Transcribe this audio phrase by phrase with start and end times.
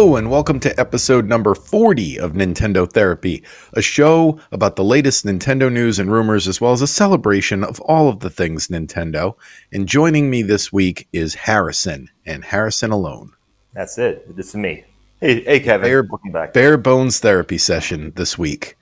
[0.00, 3.44] Hello, and welcome to episode number 40 of Nintendo Therapy,
[3.74, 7.78] a show about the latest Nintendo news and rumors, as well as a celebration of
[7.80, 9.34] all of the things Nintendo.
[9.72, 13.32] And joining me this week is Harrison, and Harrison alone.
[13.74, 14.34] That's it.
[14.34, 14.84] This is me.
[15.20, 15.86] Hey, hey, Kevin.
[15.86, 16.54] Bare, Welcome back.
[16.54, 18.78] bare bones therapy session this week.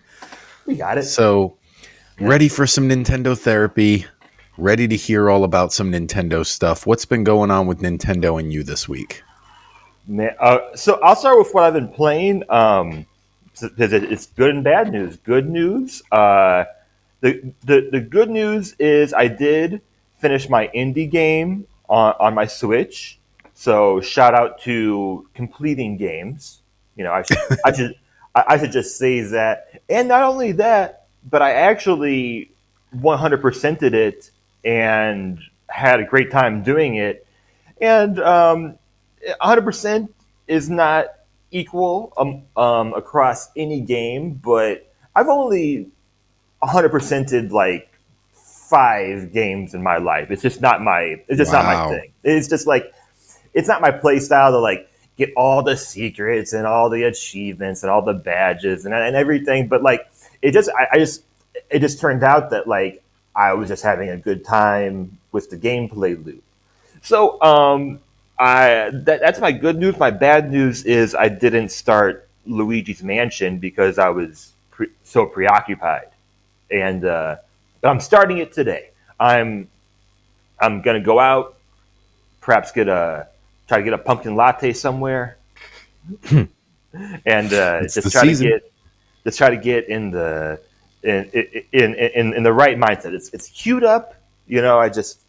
[0.66, 1.02] We got it.
[1.02, 1.58] So,
[2.20, 4.06] ready for some Nintendo therapy,
[4.56, 6.86] ready to hear all about some Nintendo stuff.
[6.86, 9.24] What's been going on with Nintendo and you this week?
[10.08, 12.42] Man, uh, so I'll start with what I've been playing.
[12.50, 13.06] Um,
[13.60, 15.16] because it's good and bad news.
[15.16, 16.02] Good news.
[16.10, 16.64] Uh,
[17.20, 19.82] the, the the good news is I did
[20.18, 23.18] finish my indie game on, on my Switch.
[23.54, 26.62] So shout out to completing games.
[26.96, 27.94] You know, I should I should
[28.34, 29.82] I, I should just say that.
[29.88, 32.52] And not only that, but I actually
[32.96, 34.30] 100%ed it
[34.64, 37.26] and had a great time doing it.
[37.80, 38.77] And um,
[39.40, 40.08] 100%
[40.46, 41.06] is not
[41.50, 45.88] equal um, um, across any game, but I've only
[46.62, 47.90] 100%ed like
[48.32, 50.30] five games in my life.
[50.30, 52.12] It's just not my it's just not my thing.
[52.22, 52.92] It's just like
[53.54, 57.82] it's not my play style to like get all the secrets and all the achievements
[57.82, 59.68] and all the badges and, and everything.
[59.68, 60.10] But like
[60.42, 61.22] it just I, I just
[61.70, 63.02] it just turned out that like
[63.34, 66.42] I was just having a good time with the gameplay loop.
[67.02, 68.00] So um
[68.38, 69.98] I that, that's my good news.
[69.98, 76.08] My bad news is I didn't start Luigi's Mansion because I was pre- so preoccupied,
[76.70, 77.36] and uh,
[77.80, 78.90] but I'm starting it today.
[79.18, 79.68] I'm
[80.60, 81.56] I'm gonna go out,
[82.40, 83.28] perhaps get a
[83.66, 85.36] try to get a pumpkin latte somewhere,
[86.30, 88.46] and uh, just try season.
[88.46, 88.72] to get
[89.24, 90.60] just try to get in the
[91.02, 91.24] in
[91.72, 93.14] in, in in the right mindset.
[93.14, 94.14] It's it's queued up,
[94.46, 94.78] you know.
[94.78, 95.20] I just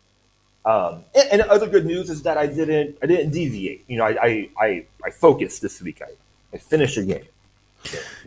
[0.66, 3.86] um, and, and other good news is that I didn't I didn't deviate.
[3.88, 6.02] You know, I I I, I focused this week.
[6.02, 6.12] I,
[6.54, 7.26] I finished a game.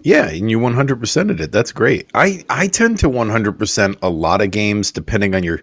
[0.02, 1.52] Yeah, and you 100%ed it.
[1.52, 2.08] That's great.
[2.14, 5.60] I, I tend to 100% a lot of games depending on your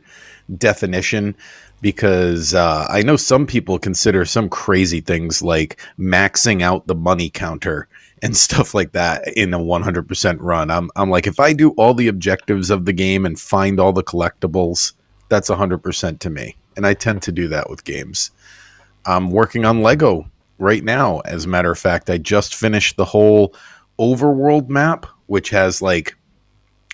[0.57, 1.35] definition
[1.81, 7.29] because uh, I know some people consider some crazy things like maxing out the money
[7.29, 7.87] counter
[8.21, 10.71] and stuff like that in a 100% run.
[10.71, 13.91] I'm, I'm like, if I do all the objectives of the game and find all
[13.93, 14.93] the collectibles,
[15.29, 16.55] that's 100% to me.
[16.75, 18.31] And I tend to do that with games.
[19.05, 21.19] I'm working on Lego right now.
[21.21, 23.53] As a matter of fact, I just finished the whole
[23.99, 26.15] overworld map, which has like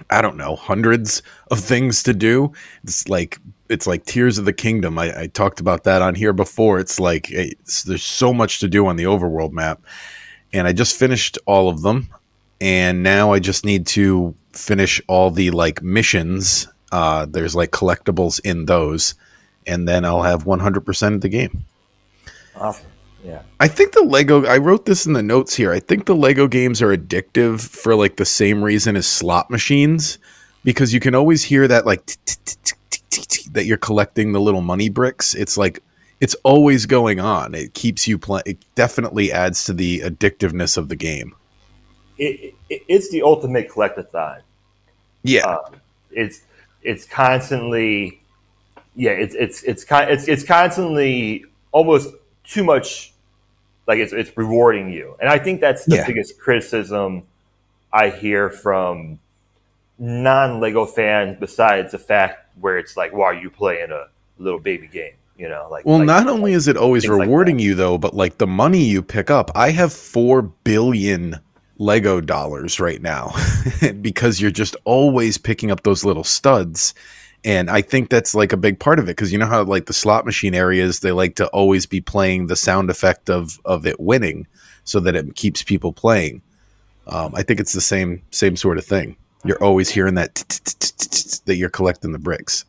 [0.09, 2.51] I don't know hundreds of things to do.
[2.83, 4.99] It's like it's like Tears of the Kingdom.
[4.99, 6.79] I, I talked about that on here before.
[6.79, 9.81] It's like it's, there's so much to do on the overworld map,
[10.53, 12.09] and I just finished all of them,
[12.59, 16.67] and now I just need to finish all the like missions.
[16.91, 19.15] Uh, there's like collectibles in those,
[19.67, 21.65] and then I'll have 100% of the game.
[22.55, 22.87] Awesome.
[23.23, 23.41] Yeah.
[23.59, 24.45] I think the Lego.
[24.45, 25.71] I wrote this in the notes here.
[25.71, 30.19] I think the Lego games are addictive for like the same reason as slot machines,
[30.63, 32.05] because you can always hear that like
[33.53, 35.33] that you're collecting the little money bricks.
[35.33, 35.81] It's like
[36.21, 37.55] it's always going on.
[37.55, 38.43] It keeps you playing.
[38.45, 41.35] It definitely adds to the addictiveness of the game.
[42.17, 44.41] It, it, it's the ultimate collectathon.
[45.23, 45.75] Yeah, Um,
[46.11, 46.41] it's
[46.83, 48.21] it's constantly
[48.95, 52.13] yeah it's it's it's con- it's it's constantly almost
[52.43, 53.13] too much
[53.87, 56.07] like it's it's rewarding you and i think that's the Yeah.
[56.07, 57.23] biggest criticism
[57.91, 59.19] i hear from
[59.97, 64.05] non-lego fans besides the fact where it's like why are you playing a
[64.37, 67.27] little baby game you know like Well, like- not only is it always things like
[67.27, 69.51] rewarding you though, but like the money you pick up.
[69.55, 71.35] I have 4 billion
[71.77, 73.33] Lego dollars right now
[74.01, 76.93] because you're just always picking up those little studs.
[77.45, 79.85] And I think that's like a big part of it because you know how like
[79.85, 83.85] the slot machine areas they like to always be playing the sound effect of of
[83.85, 84.47] it winning
[84.83, 86.41] so that it keeps people playing.
[87.07, 89.15] Um, I think it's the same same sort of thing.
[89.43, 90.33] You're always hearing that
[91.45, 92.65] that you're collecting the bricks.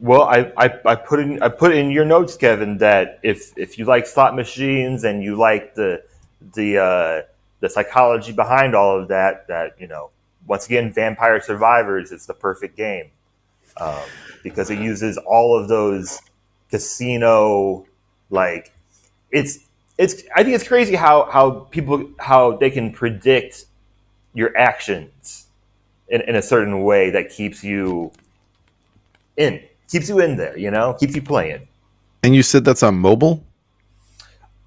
[0.00, 3.78] Well, I, I, I put in I put in your notes, Kevin, that if if
[3.78, 6.02] you like slot machines and you like the
[6.54, 7.22] the uh,
[7.60, 10.10] the psychology behind all of that, that you know,
[10.48, 13.12] once again, Vampire Survivors is the perfect game
[13.78, 14.02] um,
[14.42, 16.20] because it uses all of those
[16.70, 17.86] casino
[18.30, 18.72] like
[19.30, 19.58] it's
[19.96, 23.66] it's I think it's crazy how how people how they can predict
[24.34, 25.46] your actions
[26.08, 28.12] in, in a certain way that keeps you
[29.36, 31.66] in keeps you in there you know keeps you playing
[32.22, 33.44] And you said that's on mobile?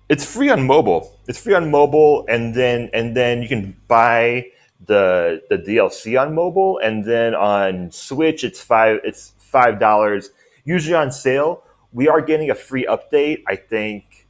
[0.10, 4.46] it's free on mobile it's free on mobile and then and then you can buy
[4.88, 10.32] the the dlc on mobile and then on switch it's five it's five dollars
[10.66, 11.64] usually on sale
[11.94, 14.26] we are getting a free update i think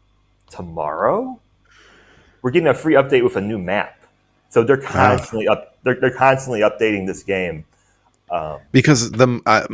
[0.49, 1.39] tomorrow
[2.41, 3.97] we're getting a free update with a new map.
[4.49, 5.77] So they're constantly up.
[5.83, 7.65] They're, they're constantly updating this game.
[8.29, 9.65] Um, because the I,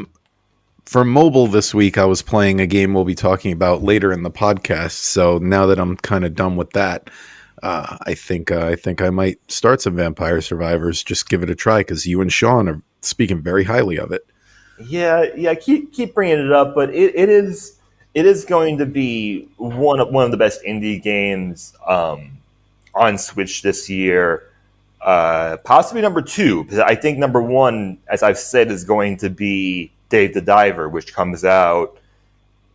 [0.86, 4.24] for mobile this week I was playing a game we'll be talking about later in
[4.24, 4.92] the podcast.
[4.92, 7.10] So now that I'm kind of done with that,
[7.64, 11.04] uh, I think uh, I think I might start some Vampire Survivors.
[11.04, 14.26] Just give it a try because you and Sean are speaking very highly of it.
[14.86, 15.56] Yeah, yeah.
[15.56, 17.78] Keep keep bringing it up, but it, it is
[18.14, 22.38] it is going to be one of one of the best indie games um,
[22.94, 24.52] on Switch this year.
[25.02, 29.30] Uh, possibly number two, because I think number one, as I've said, is going to
[29.30, 31.98] be Dave the Diver, which comes out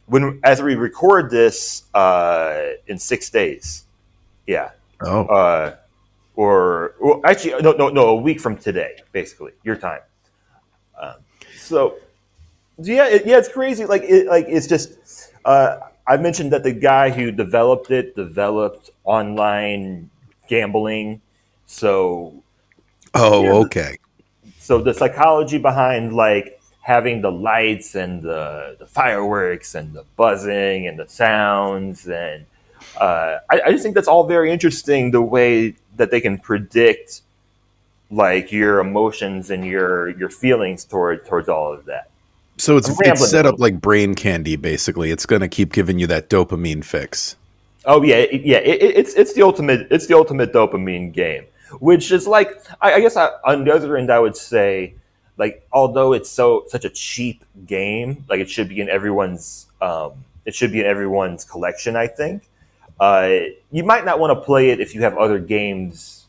[0.06, 3.84] when as we record this uh, in six days.
[4.46, 4.70] Yeah,
[5.04, 5.76] Oh, uh,
[6.36, 10.00] or well, actually, no, no, no, a week from today, basically, your time.
[11.00, 11.16] Um,
[11.56, 11.96] so,
[12.78, 13.84] yeah, it, yeah, it's crazy.
[13.84, 15.30] Like, it, like it's just.
[15.44, 20.10] Uh, I mentioned that the guy who developed it developed online
[20.48, 21.20] gambling.
[21.66, 22.42] So,
[23.14, 23.96] oh, okay.
[24.58, 30.88] so the psychology behind like having the lights and the, the fireworks and the buzzing
[30.88, 32.44] and the sounds and
[33.00, 37.22] uh, I, I just think that's all very interesting the way that they can predict
[38.10, 42.10] like your emotions and your your feelings toward towards all of that
[42.58, 44.56] So it's it's set up like brain candy.
[44.56, 47.36] Basically, it's going to keep giving you that dopamine fix.
[47.84, 48.58] Oh yeah, it, yeah.
[48.58, 51.44] It, it- it's it's the ultimate it's the ultimate dopamine game,
[51.80, 52.50] which is like
[52.80, 54.94] I, I guess I, on the other end I would say
[55.38, 60.12] like although it's so such a cheap game, like it should be in everyone's um,
[60.44, 61.96] it should be in everyone's collection.
[61.96, 62.42] I think
[63.02, 66.26] uh, you might not want to play it if you have other games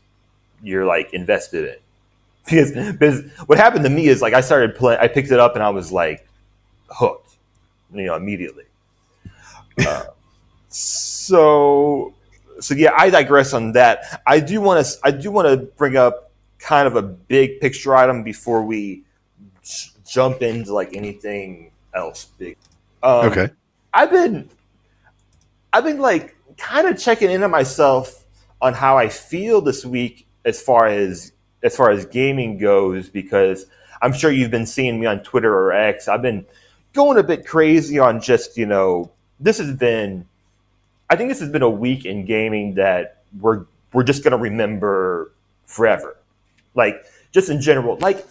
[0.60, 1.76] you're like invested in.
[2.46, 5.54] Because, because what happened to me is like I started playing, I picked it up
[5.54, 6.28] and I was like
[6.90, 7.36] hooked,
[7.94, 8.64] you know, immediately.
[9.78, 10.04] Uh,
[10.68, 12.12] so,
[12.60, 14.20] so yeah, I digress on that.
[14.26, 17.94] I do want to, I do want to bring up kind of a big picture
[17.94, 19.04] item before we
[19.62, 22.58] j- jump into like anything else big.
[23.02, 23.48] Um, okay.
[23.94, 24.50] I've been
[25.72, 28.24] I've been like kind of checking in on myself
[28.60, 33.66] on how I feel this week as far as as far as gaming goes because
[34.02, 36.08] I'm sure you've been seeing me on Twitter or X.
[36.08, 36.44] I've been
[36.92, 39.10] going a bit crazy on just, you know,
[39.40, 40.26] this has been
[41.10, 44.38] I think this has been a week in gaming that we're we're just going to
[44.38, 45.32] remember
[45.66, 46.16] forever.
[46.74, 48.26] Like just in general, like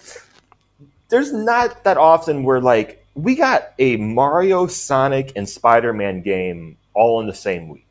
[1.09, 7.21] there's not that often where like we got a Mario, Sonic, and Spider-Man game all
[7.21, 7.82] in the same week.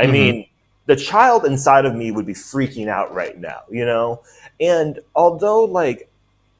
[0.00, 0.12] I Mhm.
[0.12, 0.46] mean,
[0.86, 4.20] the child inside of me would be freaking out right now, you know?
[4.58, 6.08] And although like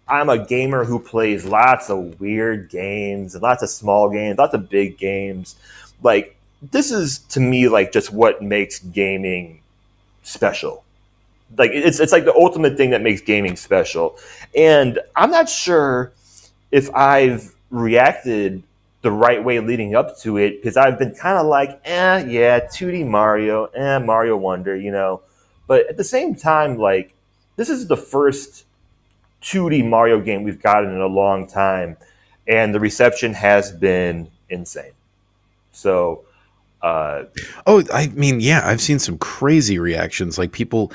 [0.07, 4.55] I'm a gamer who plays lots of weird games and lots of small games, lots
[4.55, 5.57] of big games,
[6.03, 6.37] like
[6.71, 9.61] this is to me like just what makes gaming
[10.23, 10.85] special.
[11.57, 14.19] Like it's it's like the ultimate thing that makes gaming special.
[14.55, 16.13] And I'm not sure
[16.71, 18.63] if I've reacted
[19.03, 22.61] the right way leading up to it because I've been kind of like, eh, yeah,
[22.61, 25.23] 2D Mario, eh, Mario Wonder, you know.
[25.67, 27.15] But at the same time, like,
[27.57, 28.65] this is the first
[29.43, 31.97] 2D Mario game we've gotten in a long time,
[32.47, 34.93] and the reception has been insane.
[35.73, 36.25] So,
[36.83, 37.25] uh,
[37.67, 40.39] Oh, I mean, yeah, I've seen some crazy reactions.
[40.39, 40.93] Like people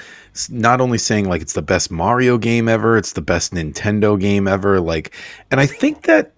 [0.50, 4.48] not only saying like it's the best Mario game ever, it's the best Nintendo game
[4.48, 4.80] ever.
[4.80, 5.13] Like,
[5.51, 6.34] and I think that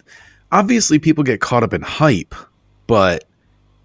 [0.51, 2.35] obviously people get caught up in hype,
[2.87, 3.25] but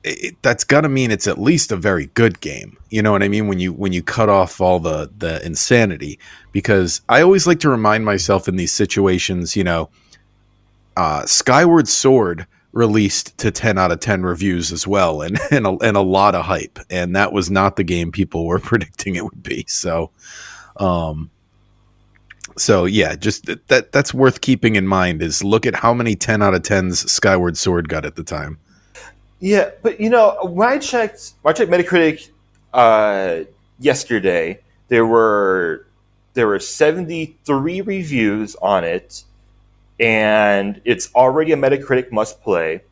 [0.04, 2.76] it, that's got to mean it's at least a very good game.
[2.90, 3.49] You know what I mean?
[3.49, 6.19] When you when you cut off all the the insanity,
[6.52, 9.90] because I always like to remind myself in these situations, you know,
[10.97, 15.76] uh, Skyward Sword released to 10 out of 10 reviews as well and and a,
[15.83, 19.23] and a lot of hype and that was not the game people were predicting it
[19.23, 20.11] would be so
[20.78, 21.31] um
[22.59, 26.16] so yeah just th- that that's worth keeping in mind is look at how many
[26.16, 28.59] 10 out of 10s Skyward Sword got at the time
[29.40, 32.30] Yeah, but you know, when I checked, when I checked Metacritic
[32.75, 33.44] uh,
[33.80, 35.87] yesterday, there were
[36.35, 39.25] there were seventy three reviews on it,
[40.00, 42.82] and it's already a Metacritic must play.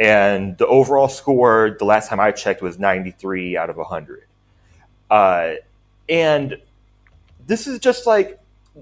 [0.00, 4.24] And the overall score, the last time I checked, was ninety three out of hundred.
[5.10, 5.54] Uh,
[6.08, 6.58] and
[7.46, 8.39] this is just like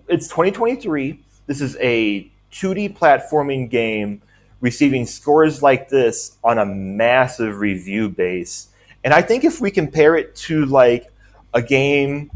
[0.08, 1.20] it's twenty twenty three.
[1.46, 4.22] This is a two D platforming game
[4.60, 8.68] receiving scores like this on a massive review base.
[9.04, 11.12] And I think if we compare it to like
[11.54, 12.30] a game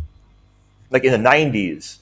[0.90, 1.98] like in the 90s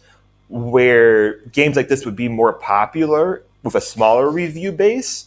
[0.48, 5.26] where games like this would be more popular with a smaller review base,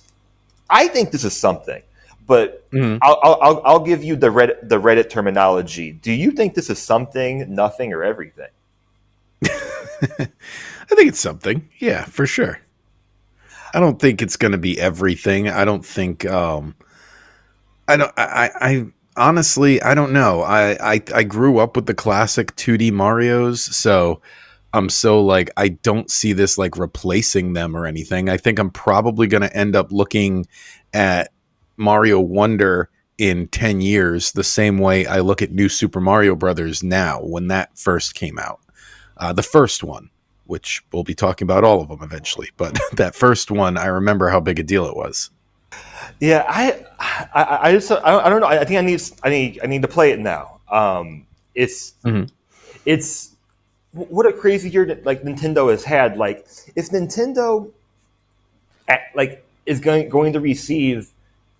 [0.70, 1.82] I think this is something.
[2.27, 2.98] but mm-hmm.
[3.01, 5.92] I'll, I'll, I'll give you the Reddit, the Reddit terminology.
[5.92, 8.48] Do you think this is something, nothing, or everything?
[10.19, 11.69] I think it's something.
[11.79, 12.59] Yeah, for sure.
[13.73, 15.50] I don't think it's going to be everything.
[15.50, 16.25] I don't think.
[16.25, 16.75] Um,
[17.88, 18.12] I don't.
[18.17, 18.51] I.
[18.62, 18.85] I
[19.15, 20.41] honestly, I don't know.
[20.41, 24.21] I, I I grew up with the classic 2D Mario's, so
[24.73, 28.29] I'm so like I don't see this like replacing them or anything.
[28.29, 30.45] I think I'm probably going to end up looking
[30.93, 31.31] at
[31.77, 36.83] Mario Wonder in 10 years the same way I look at New Super Mario Brothers
[36.83, 38.59] now when that first came out.
[39.24, 40.10] Uh, the first one,
[40.48, 44.27] which we'll be talking about all of them eventually, but that first one, I remember
[44.27, 45.30] how big a deal it was.
[46.20, 46.86] Yeah, I,
[47.34, 48.48] I, I just, I don't know.
[48.48, 50.60] I think I need, I need, I need to play it now.
[50.70, 51.25] Um,
[51.56, 52.25] it's, mm-hmm.
[52.86, 53.30] it's
[53.94, 56.18] what a crazy year that like Nintendo has had.
[56.18, 57.72] Like, if Nintendo,
[59.15, 61.12] like, is going going to receive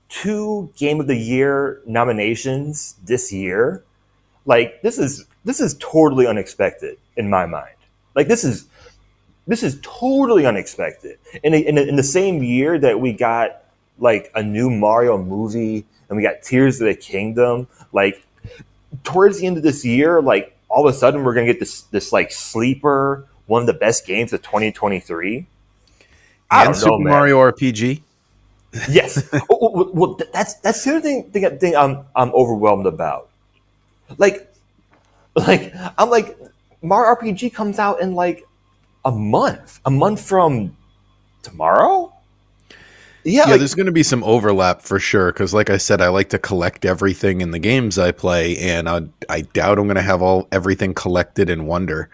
[0.10, 3.86] two Game of the Year nominations this year,
[4.46, 7.75] like this is this is totally unexpected in my mind.
[8.15, 8.67] Like this is
[9.48, 11.20] this is totally unexpected.
[11.43, 13.63] In, in, in the same year that we got
[14.00, 18.25] like a new Mario movie and we got Tears of the Kingdom, like
[19.03, 21.82] towards the end of this year, like all of a sudden we're gonna get this
[21.84, 25.46] this like sleeper, one of the best games of 2023.
[26.50, 28.01] I and Super know, Mario RPG.
[28.89, 29.29] Yes.
[29.50, 33.29] Oh, oh, well, well, that's that's the other thing, thing, thing I'm I'm overwhelmed about.
[34.17, 34.53] Like,
[35.36, 36.38] like I'm like
[36.83, 38.45] Mario RPG comes out in like
[39.05, 40.75] a month, a month from
[41.41, 42.13] tomorrow.
[43.23, 45.31] Yeah, yeah like, there's going to be some overlap for sure.
[45.31, 48.89] Because, like I said, I like to collect everything in the games I play, and
[48.89, 52.09] I, I doubt I'm going to have all everything collected in Wonder.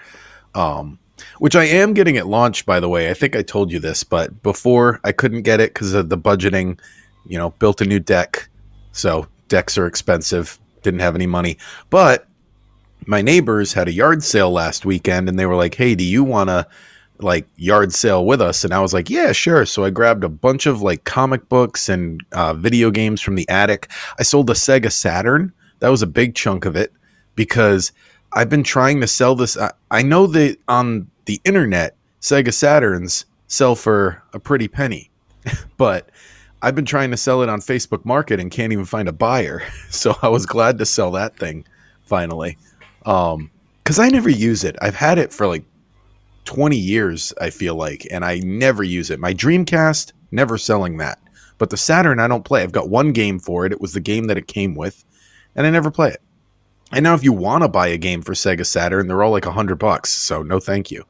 [0.53, 0.99] Um,
[1.39, 3.09] which I am getting at launch, by the way.
[3.09, 6.17] I think I told you this, but before I couldn't get it because of the
[6.17, 6.79] budgeting.
[7.27, 8.49] You know, built a new deck,
[8.91, 10.57] so decks are expensive.
[10.81, 11.57] Didn't have any money,
[11.89, 12.28] but
[13.05, 16.23] my neighbors had a yard sale last weekend and they were like, "Hey, do you
[16.23, 16.67] want to
[17.19, 20.29] like yard sale with us?" And I was like, "Yeah, sure." So I grabbed a
[20.29, 23.89] bunch of like comic books and uh, video games from the attic.
[24.19, 25.53] I sold a Sega Saturn.
[25.79, 26.93] That was a big chunk of it
[27.35, 27.91] because
[28.33, 29.57] I've been trying to sell this.
[29.57, 35.09] I, I know that on the internet, Sega Saturns sell for a pretty penny,
[35.77, 36.09] but
[36.61, 39.63] I've been trying to sell it on Facebook Market and can't even find a buyer.
[39.89, 41.65] So I was glad to sell that thing
[42.03, 42.57] finally.
[43.09, 43.49] Um,
[43.83, 44.75] because I never use it.
[44.83, 45.63] I've had it for like
[46.45, 49.19] 20 years, I feel like, and I never use it.
[49.19, 51.17] My Dreamcast, never selling that.
[51.57, 52.61] But the Saturn, I don't play.
[52.61, 53.71] I've got one game for it.
[53.71, 55.03] It was the game that it came with,
[55.55, 56.21] and I never play it.
[56.91, 59.47] And now, if you want to buy a game for Sega Saturn, they're all like
[59.47, 60.11] a hundred bucks.
[60.11, 61.03] So no, thank you.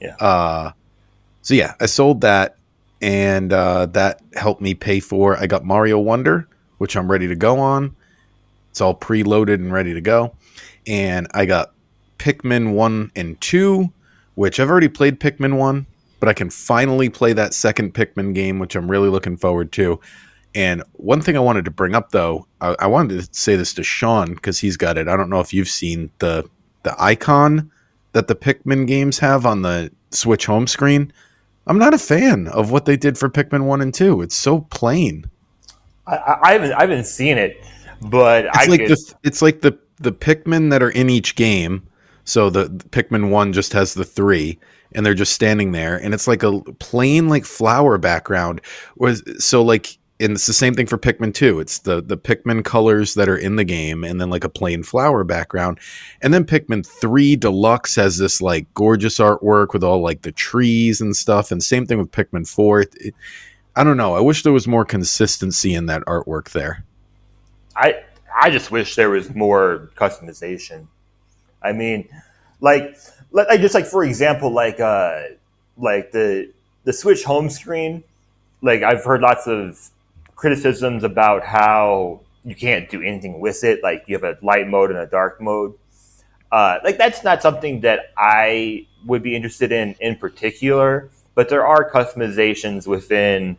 [0.00, 0.16] Yeah.
[0.16, 0.72] Uh,
[1.42, 2.56] so yeah, I sold that,
[3.02, 5.36] and uh, that helped me pay for.
[5.36, 7.94] I got Mario Wonder, which I'm ready to go on.
[8.70, 10.34] It's all preloaded and ready to go
[10.86, 11.72] and I got
[12.18, 13.92] Pikmin 1 and 2,
[14.34, 15.86] which I've already played Pikmin 1,
[16.20, 20.00] but I can finally play that second Pikmin game, which I'm really looking forward to.
[20.54, 23.74] And one thing I wanted to bring up, though, I, I wanted to say this
[23.74, 25.06] to Sean because he's got it.
[25.06, 26.48] I don't know if you've seen the
[26.82, 27.70] the icon
[28.12, 31.12] that the Pikmin games have on the Switch home screen.
[31.66, 34.22] I'm not a fan of what they did for Pikmin one and two.
[34.22, 35.28] It's so plain.
[36.06, 37.60] I, I haven't I haven't seen it,
[38.00, 38.90] but it's I like could...
[38.90, 41.86] the it's like the the Pikmin that are in each game.
[42.24, 44.58] So the, the Pikmin one just has the three,
[44.92, 48.60] and they're just standing there, and it's like a plain like flower background.
[48.96, 51.60] Was so like, and it's the same thing for Pikmin two.
[51.60, 54.82] It's the the Pikmin colors that are in the game, and then like a plain
[54.82, 55.78] flower background,
[56.20, 61.00] and then Pikmin three Deluxe has this like gorgeous artwork with all like the trees
[61.00, 62.80] and stuff, and same thing with Pikmin four.
[62.80, 63.14] It,
[63.76, 64.16] I don't know.
[64.16, 66.82] I wish there was more consistency in that artwork there.
[67.76, 68.02] I
[68.38, 70.86] I just wish there was more customization.
[71.62, 72.08] I mean,
[72.60, 72.96] like,
[73.32, 75.22] like just like for example, like uh,
[75.76, 76.52] like the
[76.84, 78.04] the Switch home screen.
[78.62, 79.90] Like I've heard lots of
[80.34, 83.82] criticisms about how you can't do anything with it.
[83.82, 85.74] Like you have a light mode and a dark mode.
[86.52, 91.10] Uh, like that's not something that I would be interested in in particular.
[91.34, 93.56] But there are customizations within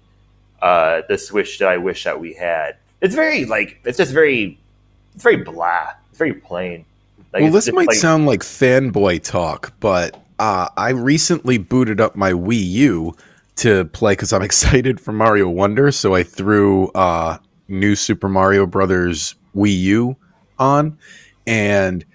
[0.62, 2.78] uh, the Switch that I wish that we had.
[3.02, 4.60] It's very like it's just very
[5.18, 5.94] it's very blah.
[6.12, 6.86] It's very plain.
[7.34, 12.16] Like, well, this might like, sound like fanboy talk, but uh, I recently booted up
[12.16, 13.16] my Wii U
[13.56, 15.92] to play because I'm excited for Mario Wonder.
[15.92, 20.16] So I threw uh, new Super Mario Brothers Wii U
[20.60, 20.96] on,
[21.48, 22.06] and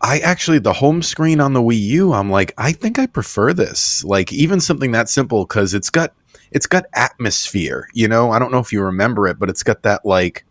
[0.00, 2.14] I actually the home screen on the Wii U.
[2.14, 4.02] I'm like, I think I prefer this.
[4.02, 6.14] Like even something that simple because it's got
[6.52, 7.86] it's got atmosphere.
[7.92, 10.45] You know, I don't know if you remember it, but it's got that like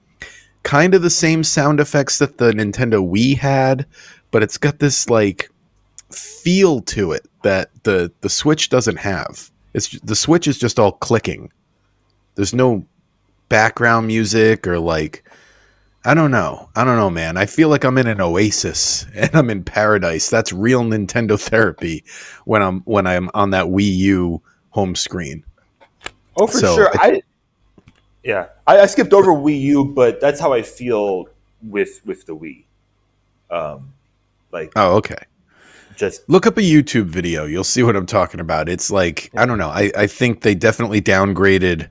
[0.66, 3.86] kind of the same sound effects that the Nintendo Wii had,
[4.32, 5.50] but it's got this like
[6.12, 9.50] feel to it that the the Switch doesn't have.
[9.74, 11.52] It's the Switch is just all clicking.
[12.34, 12.86] There's no
[13.48, 15.24] background music or like
[16.04, 16.70] I don't know.
[16.76, 17.38] I don't know, man.
[17.38, 20.30] I feel like I'm in an oasis and I'm in paradise.
[20.30, 22.04] That's real Nintendo therapy
[22.46, 24.42] when I'm when I'm on that Wii U
[24.72, 25.46] home screen.
[26.38, 26.90] Oh, for so, sure.
[26.96, 27.22] I,
[28.26, 31.28] yeah, I, I, skipped over Wii U, but that's how I feel
[31.62, 32.66] with with the Wii.
[33.50, 33.94] Um,
[34.52, 35.24] like oh, okay.
[35.96, 37.46] Just look up a YouTube video.
[37.46, 38.68] You'll see what I'm talking about.
[38.68, 39.70] It's like I don't know.
[39.70, 41.90] I I think they definitely downgraded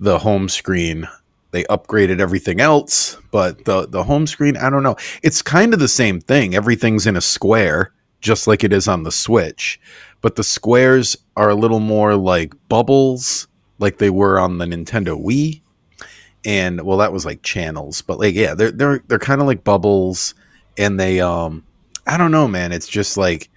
[0.00, 1.06] the home screen
[1.54, 4.96] they upgraded everything else, but the the home screen, I don't know.
[5.22, 6.52] It's kind of the same thing.
[6.52, 9.80] Everything's in a square, just like it is on the Switch,
[10.20, 13.46] but the squares are a little more like bubbles,
[13.78, 15.60] like they were on the Nintendo Wii.
[16.44, 19.64] And well, that was like channels, but like yeah, they're they're they're kind of like
[19.64, 20.34] bubbles,
[20.76, 21.64] and they um,
[22.06, 22.72] I don't know, man.
[22.72, 23.48] It's just like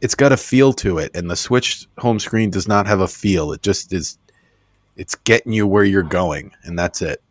[0.00, 3.08] it's got a feel to it, and the Switch home screen does not have a
[3.08, 3.52] feel.
[3.52, 4.18] It just is.
[4.96, 7.22] It's getting you where you're going, and that's it.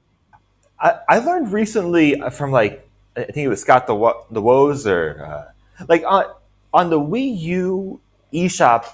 [0.80, 5.24] I, I learned recently from like I think it was Scott the the Woz or
[5.26, 6.26] uh, like on
[6.74, 8.00] on the Wii U
[8.34, 8.86] eShop.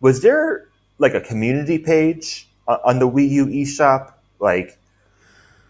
[0.00, 4.78] Was there like a community page on the Wii U eShop, like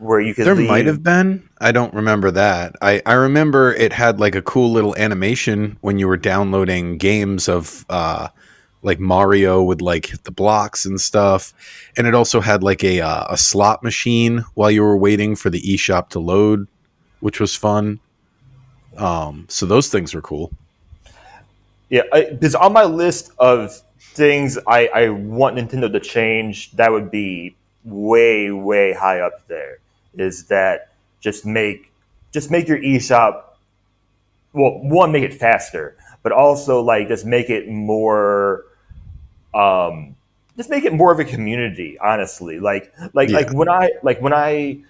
[0.03, 0.47] where you could?
[0.47, 0.69] There leave?
[0.69, 1.49] might have been.
[1.61, 2.77] I don't remember that.
[2.83, 7.49] I I remember it had like a cool little animation when you were downloading games
[7.49, 7.85] of.
[7.89, 8.29] Uh,
[8.85, 11.55] like Mario would like hit the blocks and stuff,
[11.97, 15.51] and it also had like a uh, a slot machine while you were waiting for
[15.51, 16.67] the eShop to load,
[17.21, 18.01] which was fun.
[18.97, 20.51] Um, so those things were cool.
[21.91, 27.11] Yeah, because on my list of things I, I want Nintendo to change, that would
[27.11, 29.79] be way way high up there.
[30.17, 31.93] Is that just make
[32.33, 33.43] just make your eShop
[34.53, 38.65] well one make it faster, but also like just make it more
[39.55, 40.17] um,
[40.57, 41.99] just make it more of a community.
[41.99, 43.37] Honestly, like like yeah.
[43.37, 44.81] like when I like when I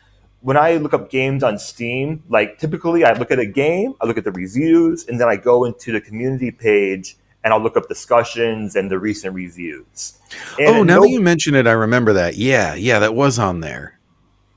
[0.41, 4.07] when I look up games on Steam, like typically I look at a game, I
[4.07, 7.77] look at the reviews, and then I go into the community page and I'll look
[7.77, 10.19] up discussions and the recent reviews.
[10.59, 12.37] And oh, now no, that you mention it, I remember that.
[12.37, 13.99] Yeah, yeah, that was on there.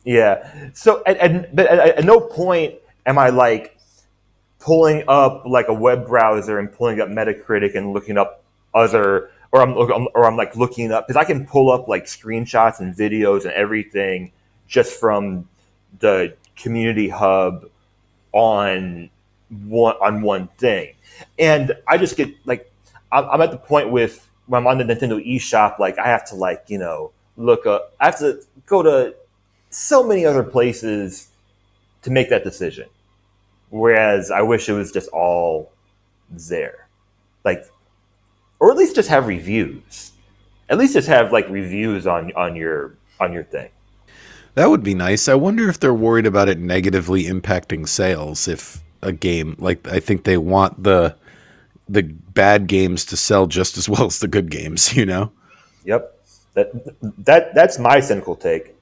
[0.05, 0.69] Yeah.
[0.73, 3.77] So, and but at, at no point am I like
[4.59, 9.61] pulling up like a web browser and pulling up Metacritic and looking up other or
[9.61, 13.43] I'm or I'm like looking up because I can pull up like screenshots and videos
[13.43, 14.31] and everything
[14.67, 15.47] just from
[15.99, 17.69] the community hub
[18.31, 19.09] on
[19.49, 20.93] one on one thing,
[21.39, 22.71] and I just get like
[23.11, 26.35] I'm at the point with when I'm on the Nintendo eShop, like I have to
[26.35, 29.15] like you know look up, I have to go to
[29.69, 31.29] so many other places
[32.03, 32.87] to make that decision.
[33.69, 35.71] Whereas I wish it was just all
[36.29, 36.87] there.
[37.43, 37.65] Like
[38.59, 40.11] or at least just have reviews.
[40.69, 43.69] At least just have like reviews on on your on your thing.
[44.55, 45.27] That would be nice.
[45.27, 49.99] I wonder if they're worried about it negatively impacting sales if a game like I
[49.99, 51.15] think they want the
[51.87, 55.31] the bad games to sell just as well as the good games, you know?
[55.83, 56.11] Yep.
[56.53, 56.71] That
[57.25, 58.74] that that's my cynical take.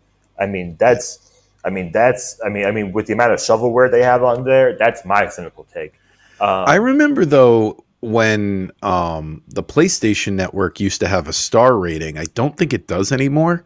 [0.44, 1.32] I mean, that's
[1.66, 4.44] I mean, that's I mean, I mean with the amount of shovelware they have on
[4.44, 5.94] there, that's my cynical take.
[6.40, 12.18] Um, I remember though when um, the PlayStation Network used to have a star rating.
[12.18, 13.64] I don't think it does anymore,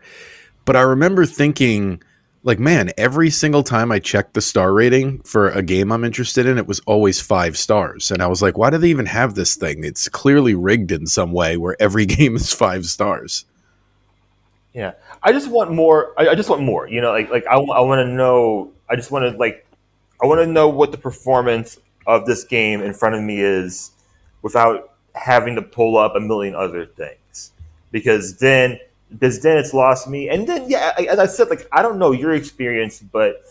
[0.63, 2.03] but I remember thinking,
[2.43, 6.45] like, man, every single time I checked the star rating for a game I'm interested
[6.45, 8.11] in, it was always five stars.
[8.11, 9.83] And I was like, why do they even have this thing?
[9.83, 13.43] It's clearly rigged in some way where every game is five stars.
[14.77, 14.91] Yeah,
[15.23, 16.13] I just want more.
[16.19, 16.87] I, I just want more.
[16.87, 18.71] You know, like like I, I want to know.
[18.87, 19.65] I just want to like
[20.21, 23.89] I want to know what the performance of this game in front of me is
[24.43, 27.53] without having to pull up a million other things
[27.91, 31.81] because then because then it's lost me and then yeah as i said like i
[31.81, 33.41] don't know your experience but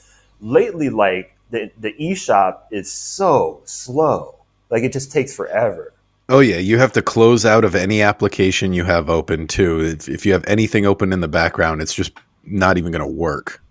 [0.41, 4.37] lately like the, the eShop is so slow
[4.71, 5.93] like it just takes forever
[6.29, 10.09] oh yeah you have to close out of any application you have open too if,
[10.09, 12.13] if you have anything open in the background it's just
[12.45, 13.63] not even going to work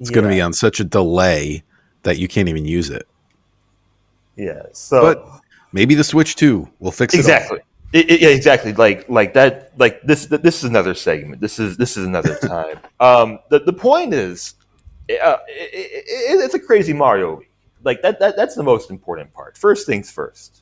[0.00, 0.14] it's yeah.
[0.14, 1.62] going to be on such a delay
[2.02, 3.06] that you can't even use it
[4.36, 7.18] yeah so but Maybe the Switch 2 will fix it.
[7.18, 7.60] Exactly.
[7.92, 8.72] It, it, yeah, exactly.
[8.72, 9.72] Like like that.
[9.78, 10.26] Like this.
[10.26, 11.40] This is another segment.
[11.40, 12.78] This is this is another time.
[13.00, 14.54] um, the the point is,
[15.10, 17.50] uh, it, it's a crazy Mario week.
[17.84, 18.36] Like that, that.
[18.36, 19.58] That's the most important part.
[19.58, 20.61] First things first.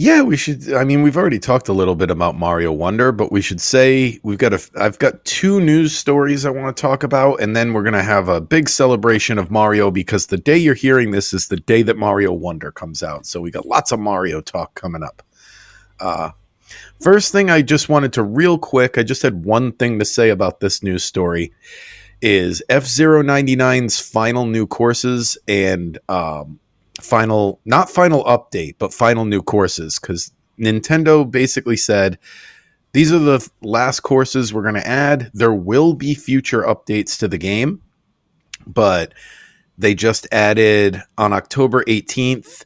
[0.00, 0.72] Yeah, we should.
[0.74, 4.20] I mean, we've already talked a little bit about Mario Wonder, but we should say
[4.22, 4.70] we've got a.
[4.76, 8.28] I've got two news stories I want to talk about, and then we're gonna have
[8.28, 11.96] a big celebration of Mario because the day you're hearing this is the day that
[11.96, 13.26] Mario Wonder comes out.
[13.26, 15.20] So we got lots of Mario talk coming up.
[15.98, 16.30] Uh,
[17.00, 18.98] first thing I just wanted to real quick.
[18.98, 21.52] I just had one thing to say about this news story.
[22.22, 26.60] Is F 99's final new courses and um,
[27.00, 32.18] final not final update but final new courses because nintendo basically said
[32.92, 35.30] these are the last courses we're going to add.
[35.34, 37.82] There will be future updates to the game
[38.66, 39.14] but
[39.76, 42.64] they just added on october 18th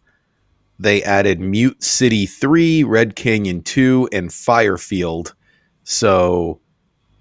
[0.78, 5.34] they added mute city 3 red canyon 2 and firefield.
[5.84, 6.60] So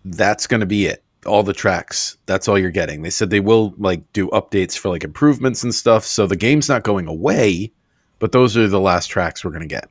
[0.04, 2.18] that's going to be it all the tracks.
[2.26, 3.02] That's all you're getting.
[3.02, 6.06] They said they will like do updates for like improvements and stuff.
[6.06, 7.72] So the game's not going away,
[8.20, 9.90] but those are the last tracks we're going to get.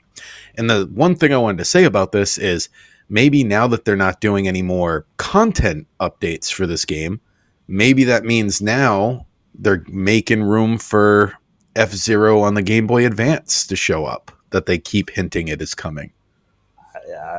[0.56, 2.68] And the one thing I wanted to say about this is
[3.08, 7.20] maybe now that they're not doing any more content updates for this game,
[7.68, 11.34] maybe that means now they're making room for
[11.76, 14.32] F Zero on the Game Boy Advance to show up.
[14.50, 16.10] That they keep hinting it is coming.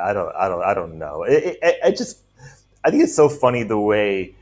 [0.02, 1.24] I don't, I don't, I don't know.
[1.24, 2.20] It, it, it just
[2.84, 4.36] I think it's so funny the way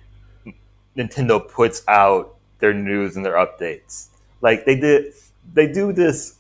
[0.98, 4.08] Nintendo puts out their news and their updates.
[4.42, 5.14] Like they did,
[5.54, 6.36] they do this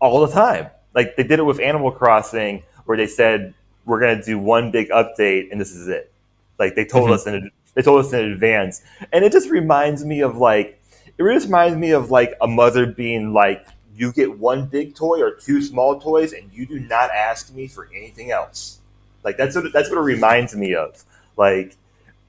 [0.00, 0.68] all the time.
[0.94, 4.70] Like they did it with Animal Crossing, where they said we're going to do one
[4.70, 6.12] big update and this is it.
[6.58, 7.14] Like they told mm-hmm.
[7.14, 11.34] us in they told us in advance, and it just reminds me of like it
[11.34, 13.66] just reminds me of like a mother being like,
[13.96, 17.66] "You get one big toy or two small toys, and you do not ask me
[17.66, 18.78] for anything else."
[19.24, 21.02] Like that's what that's what it reminds me of.
[21.36, 21.76] Like,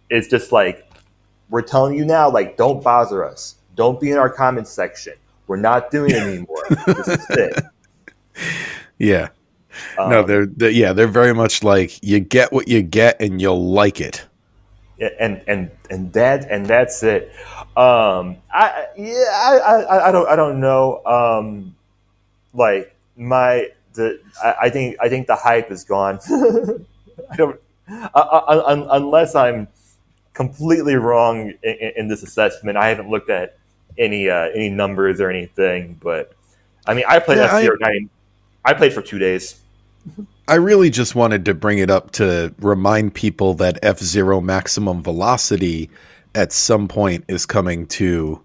[0.09, 0.89] it's just like,
[1.49, 3.55] we're telling you now, like, don't bother us.
[3.75, 5.13] Don't be in our comments section.
[5.47, 6.63] We're not doing it anymore.
[6.87, 7.63] this is it.
[8.97, 9.29] Yeah.
[9.97, 13.41] Um, no, they're, they're, yeah, they're very much like you get what you get and
[13.41, 14.25] you'll like it.
[15.19, 17.33] And and and that and that's it.
[17.75, 19.57] Um, I yeah, I,
[19.89, 21.03] I, I don't I don't know.
[21.05, 21.75] Um,
[22.53, 26.19] like my the I, I think I think the hype is gone.
[27.31, 29.67] I don't unless I'm
[30.33, 33.57] completely wrong in, in, this assessment, I haven't looked at
[33.97, 35.99] any uh, any numbers or anything.
[36.01, 36.33] But
[36.85, 38.09] I mean, I played yeah, F Zero Nine.
[38.65, 39.59] I played for two days.
[40.47, 45.01] I really just wanted to bring it up to remind people that F Zero Maximum
[45.01, 45.89] Velocity
[46.35, 48.41] at some point is coming to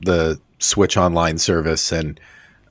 [0.00, 2.20] the Switch Online service, and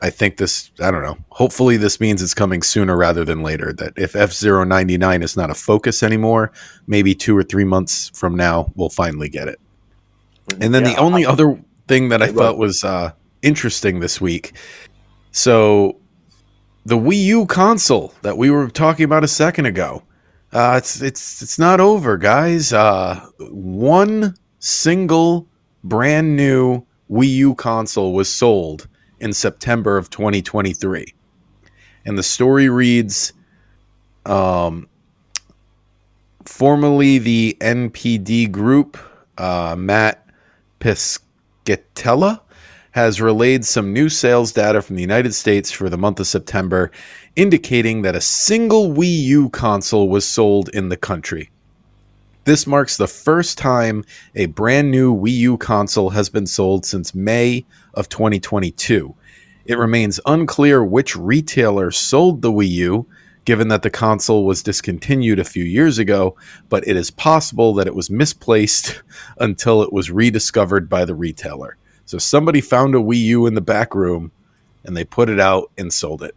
[0.02, 3.72] I think this, I don't know, hopefully this means it's coming sooner rather than later.
[3.74, 6.52] That if F 99 is not a focus anymore,
[6.88, 9.60] maybe two or three months from now, we'll finally get it.
[10.60, 13.12] And then yeah, the only I, other thing that I thought was uh,
[13.42, 14.54] interesting this week
[15.32, 15.98] so
[16.86, 20.04] the Wii U console that we were talking about a second ago.
[20.52, 22.74] Uh, it's it's it's not over, guys.
[22.74, 25.48] Uh, one single
[25.84, 28.88] brand new Wii U console was sold
[29.22, 31.14] in September of 2023.
[32.06, 33.34] And the story reads
[34.26, 34.88] um,
[36.46, 38.98] formerly the NPD group,
[39.38, 40.28] uh, Matt
[40.80, 42.42] Piscatella,
[42.92, 46.92] has relayed some new sales data from the United States for the month of September,
[47.38, 51.50] indicating that a single Wii U console was sold in the country.
[52.44, 57.14] This marks the first time a brand new Wii U console has been sold since
[57.14, 59.14] May of 2022.
[59.66, 63.06] It remains unclear which retailer sold the Wii U,
[63.46, 66.36] given that the console was discontinued a few years ago,
[66.68, 69.04] but it is possible that it was misplaced
[69.40, 71.78] until it was rediscovered by the retailer.
[72.06, 74.32] So somebody found a Wii U in the back room
[74.84, 76.36] and they put it out and sold it.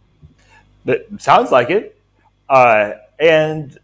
[0.85, 1.99] That sounds like it.
[2.47, 3.75] Uh, and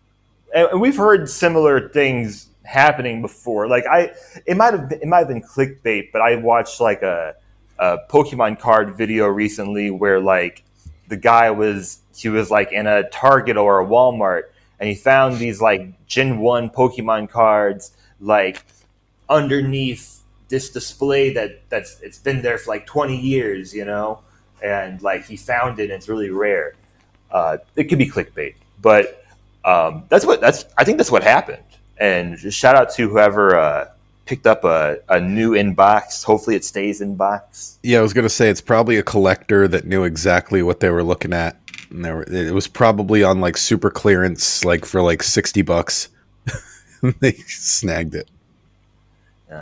[0.53, 3.67] and we've heard similar things happening before.
[3.67, 4.11] Like I,
[4.45, 7.35] it might have been, it might have been clickbait, but I watched like a,
[7.79, 10.63] a Pokemon card video recently where like
[11.07, 14.43] the guy was he was like in a Target or a Walmart
[14.79, 18.65] and he found these like Gen One Pokemon cards like
[19.29, 24.19] underneath this display that that's it's been there for like 20 years, you know,
[24.61, 26.73] and like he found it and it's really rare.
[27.31, 29.20] Uh, it could be clickbait, but
[29.65, 30.65] um, that's what that's.
[30.78, 31.63] I think that's what happened.
[31.97, 33.89] And just shout out to whoever uh,
[34.26, 36.24] picked up a, a new inbox.
[36.24, 37.78] Hopefully, it stays inbox.
[37.84, 41.04] Yeah, I was gonna say it's probably a collector that knew exactly what they were
[41.04, 41.58] looking at.
[41.89, 46.10] And they were, it was probably on like super clearance, like for like sixty bucks.
[47.19, 48.30] they snagged it.
[49.50, 49.62] Yeah.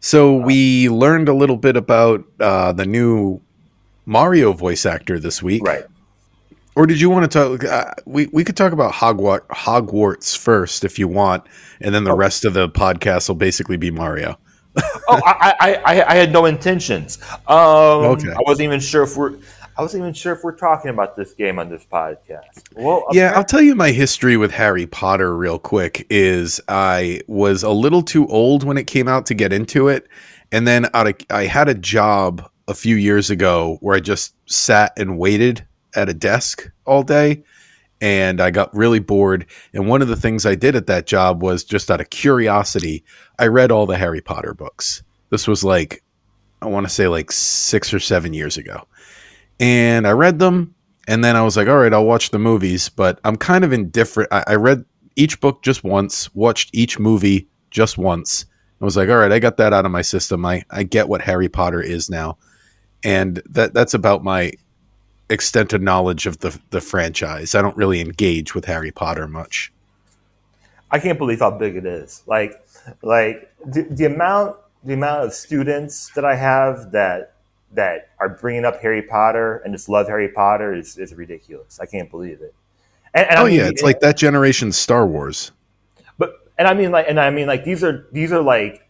[0.00, 3.40] So we learned a little bit about uh, the new
[4.06, 5.62] Mario voice actor this week.
[5.62, 5.84] Right.
[6.76, 7.64] Or did you want to talk?
[7.64, 11.44] Uh, we we could talk about Hogwarts, Hogwarts first if you want,
[11.80, 12.16] and then the oh.
[12.16, 14.36] rest of the podcast will basically be Mario.
[14.76, 17.18] oh, I, I, I, I, had no intentions.
[17.46, 17.58] Um,
[18.16, 18.32] okay.
[18.32, 19.36] I wasn't even sure if we're.
[19.76, 22.62] I wasn't even sure if we're talking about this game on this podcast.
[22.74, 26.06] Well, yeah, I'll tell you my history with Harry Potter real quick.
[26.10, 30.08] Is I was a little too old when it came out to get into it,
[30.50, 34.34] and then out of, I had a job a few years ago where I just
[34.50, 37.42] sat and waited at a desk all day
[38.00, 39.46] and I got really bored.
[39.72, 43.02] And one of the things I did at that job was just out of curiosity,
[43.38, 45.02] I read all the Harry Potter books.
[45.30, 46.02] This was like,
[46.60, 48.86] I want to say like six or seven years ago.
[49.58, 50.74] And I read them.
[51.08, 52.88] And then I was like, all right, I'll watch the movies.
[52.90, 54.32] But I'm kind of indifferent.
[54.32, 54.84] I, I read
[55.16, 58.44] each book just once, watched each movie just once.
[58.80, 60.44] I was like, all right, I got that out of my system.
[60.44, 62.36] I, I get what Harry Potter is now.
[63.02, 64.52] And that that's about my
[65.34, 67.54] extent of knowledge of the the franchise.
[67.54, 69.70] I don't really engage with Harry Potter much.
[70.90, 72.22] I can't believe how big it is.
[72.26, 72.64] Like,
[73.02, 77.34] like the, the amount the amount of students that I have that
[77.72, 81.80] that are bringing up Harry Potter and just love Harry Potter is, is ridiculous.
[81.80, 82.54] I can't believe it.
[83.14, 85.52] And, and oh I mean, yeah, it's like that generation's Star Wars.
[86.18, 88.83] But and I mean like and I mean like these are these are like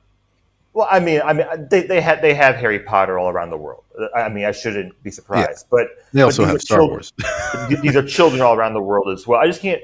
[0.74, 3.56] well, I mean, I mean, they, they have they have Harry Potter all around the
[3.56, 3.84] world.
[4.14, 5.48] I mean, I shouldn't be surprised.
[5.48, 5.68] Yeah.
[5.70, 7.12] But they also but have Star children, Wars.
[7.80, 9.40] these are children all around the world as well.
[9.40, 9.80] I just can't,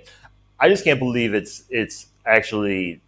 [0.58, 3.00] I just can't believe it's it's actually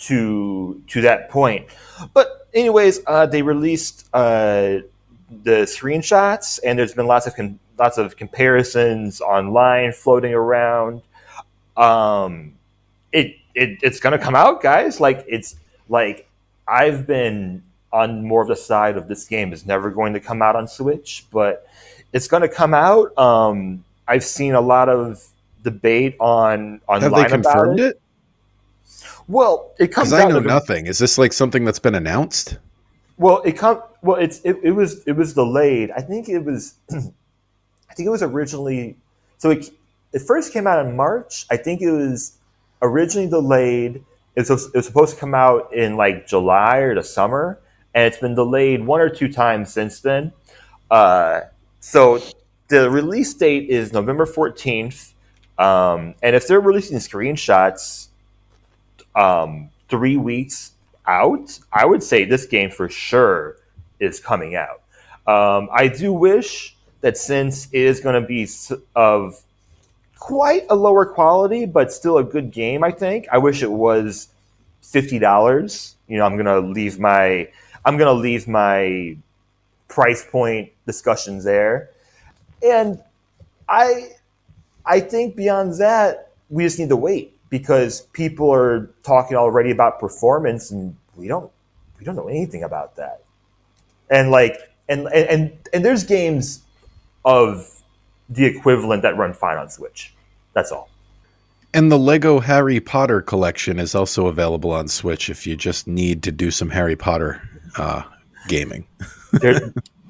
[0.00, 1.68] to to that point.
[2.12, 4.80] But anyways, uh, they released uh,
[5.42, 11.00] the screenshots, and there's been lots of con- lots of comparisons online floating around.
[11.78, 12.56] Um,
[13.10, 15.00] it, it it's gonna come out, guys.
[15.00, 15.56] Like it's
[15.88, 16.28] like
[16.68, 20.42] I've been on more of the side of this game is never going to come
[20.42, 21.66] out on Switch, but
[22.12, 23.16] it's going to come out.
[23.18, 25.24] Um, I've seen a lot of
[25.62, 27.96] debate on online Have they confirmed it.
[27.96, 28.00] it?
[29.28, 30.12] Well, it comes.
[30.12, 30.86] I know nothing.
[30.86, 32.58] Is this like something that's been announced?
[33.18, 33.82] Well, it come.
[34.02, 35.90] Well, it's it, it was it was delayed.
[35.90, 36.74] I think it was.
[36.92, 38.96] I think it was originally.
[39.38, 39.70] So it
[40.12, 41.46] it first came out in March.
[41.50, 42.38] I think it was
[42.82, 44.04] originally delayed
[44.36, 47.58] it was, it was supposed to come out in like July or the summer,
[47.94, 50.32] and it's been delayed one or two times since then.
[50.90, 51.40] Uh,
[51.80, 52.20] so
[52.68, 55.14] the release date is November 14th.
[55.58, 58.08] Um, and if they're releasing screenshots
[59.14, 60.72] um, three weeks
[61.06, 63.56] out, I would say this game for sure
[63.98, 64.82] is coming out.
[65.26, 68.46] Um, I do wish that since it is going to be
[68.94, 69.42] of
[70.18, 72.82] quite a lower quality, but still a good game.
[72.84, 73.26] I think.
[73.30, 74.28] I wish it was
[74.82, 75.96] fifty dollars.
[76.08, 77.48] You know, I'm gonna leave my
[77.84, 79.16] I'm gonna leave my
[79.88, 81.90] price point discussions there,
[82.62, 83.00] and
[83.68, 84.10] I
[84.84, 89.98] I think beyond that we just need to wait because people are talking already about
[90.00, 91.50] performance, and we don't
[91.98, 93.22] we don't know anything about that,
[94.10, 94.56] and like
[94.88, 96.60] and and and there's games
[97.24, 97.75] of
[98.28, 100.14] the equivalent that run fine on Switch.
[100.52, 100.88] That's all.
[101.74, 106.22] And the Lego Harry Potter collection is also available on Switch if you just need
[106.22, 107.42] to do some Harry Potter
[107.76, 108.02] uh,
[108.48, 108.86] gaming.
[109.32, 109.60] there,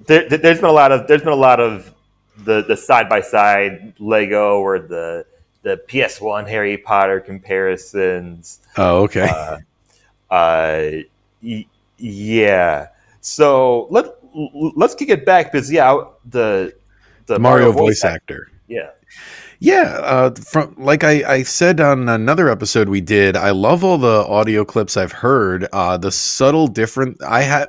[0.06, 1.92] there, has been a lot of there's been a lot of
[2.44, 5.26] the the side by side Lego or the
[5.62, 8.60] the PS1 Harry Potter comparisons.
[8.76, 9.28] Oh, okay.
[9.28, 9.58] Uh,
[10.32, 10.90] uh
[11.42, 11.66] y-
[11.98, 12.88] yeah.
[13.20, 14.06] So let
[14.76, 16.74] let's kick it back because yeah, the
[17.26, 18.48] the Mario, Mario voice, voice actor.
[18.48, 18.50] actor.
[18.68, 18.90] Yeah.
[19.58, 23.96] Yeah, uh, from like I, I said on another episode we did, I love all
[23.96, 25.66] the audio clips I've heard.
[25.72, 27.68] Uh, the subtle different I had,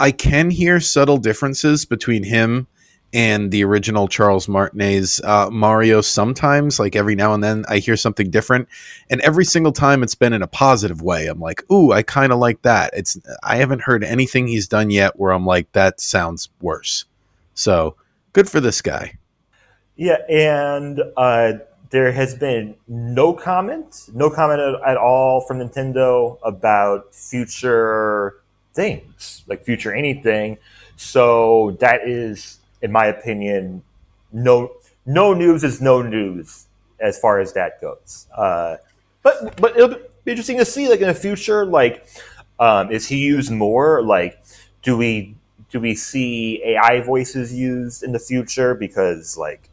[0.00, 2.66] I can hear subtle differences between him
[3.12, 6.00] and the original Charles Martinet's uh, Mario.
[6.00, 8.66] Sometimes, like every now and then, I hear something different,
[9.08, 11.28] and every single time it's been in a positive way.
[11.28, 12.90] I'm like, ooh, I kind of like that.
[12.94, 17.04] It's I haven't heard anything he's done yet where I'm like, that sounds worse.
[17.54, 17.94] So
[18.32, 19.18] good for this guy.
[19.96, 21.54] Yeah, and uh,
[21.90, 28.40] there has been no comment, no comment at, all from Nintendo about future
[28.72, 30.56] things, like future anything.
[30.96, 33.82] So that is, in my opinion,
[34.32, 34.72] no
[35.04, 36.66] no news is no news
[37.00, 38.26] as far as that goes.
[38.34, 38.76] Uh,
[39.22, 42.06] but but it'll be interesting to see, like in the future, like
[42.58, 44.02] um, is he used more?
[44.02, 44.42] Like,
[44.82, 45.34] do we
[45.72, 48.74] do we see AI voices used in the future?
[48.74, 49.70] Because like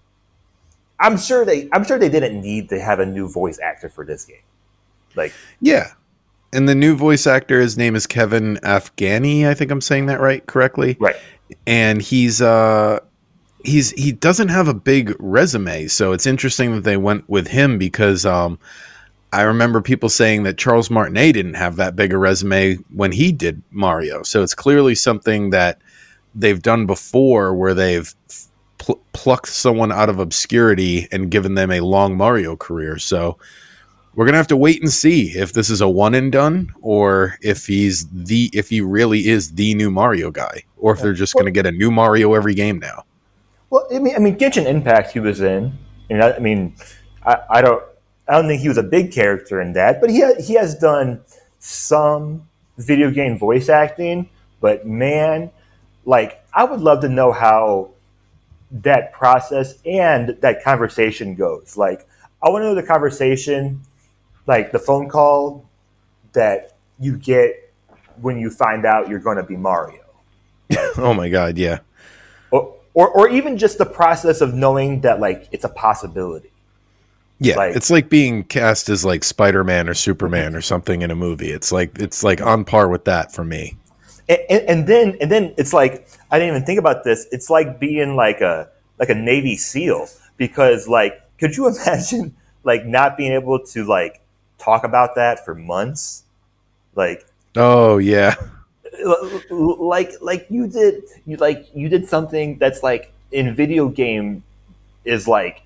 [0.99, 4.05] I'm sure they I'm sure they didn't need to have a new voice actor for
[4.05, 4.37] this game.
[5.15, 5.91] Like Yeah.
[6.51, 9.47] And the new voice actor, his name is Kevin Afghani.
[9.47, 10.97] I think I'm saying that right correctly.
[10.99, 11.15] Right.
[11.67, 13.01] And he's uh
[13.63, 17.77] he's he doesn't have a big resume, so it's interesting that they went with him
[17.77, 18.57] because um,
[19.31, 23.31] I remember people saying that Charles Martinet didn't have that big a resume when he
[23.31, 24.23] did Mario.
[24.23, 25.79] So it's clearly something that
[26.35, 28.13] they've done before where they've
[28.77, 32.97] pl- plucked someone out of obscurity and given them a long Mario career.
[32.97, 33.37] So
[34.15, 37.37] we're gonna have to wait and see if this is a one and done or
[37.41, 41.35] if he's the if he really is the new Mario guy or if they're just
[41.35, 43.05] gonna get a new Mario every game now.
[43.69, 45.77] Well, I mean, I mean, Genshin Impact he was in,
[46.09, 46.75] and I, I mean,
[47.23, 47.83] I, I don't,
[48.27, 50.75] I don't think he was a big character in that, but he ha- he has
[50.75, 51.21] done
[51.59, 54.29] some video game voice acting.
[54.59, 55.51] But man,
[56.09, 57.91] like, I would love to know how
[58.71, 61.77] that process and that conversation goes.
[61.77, 62.07] Like,
[62.41, 63.81] I want to know the conversation,
[64.47, 65.69] like the phone call
[66.33, 67.71] that you get
[68.21, 70.03] when you find out you're going to be Mario.
[70.97, 71.77] oh my god, yeah.
[72.49, 76.51] Or, or, or even just the process of knowing that like it's a possibility.
[77.37, 81.15] Yeah, Like- it's like being cast as like Spider-Man or Superman or something in a
[81.15, 81.51] movie.
[81.51, 83.77] It's like it's like on par with that for me.
[84.29, 87.27] And, and, then and then it's like I didn't even think about this.
[87.31, 92.85] It's like being like a like a Navy SEAL because like could you imagine like
[92.85, 94.21] not being able to like
[94.57, 96.23] talk about that for months?
[96.95, 98.35] Like Oh yeah.
[99.49, 104.43] like like you did you like you did something that's like in video game
[105.05, 105.61] is like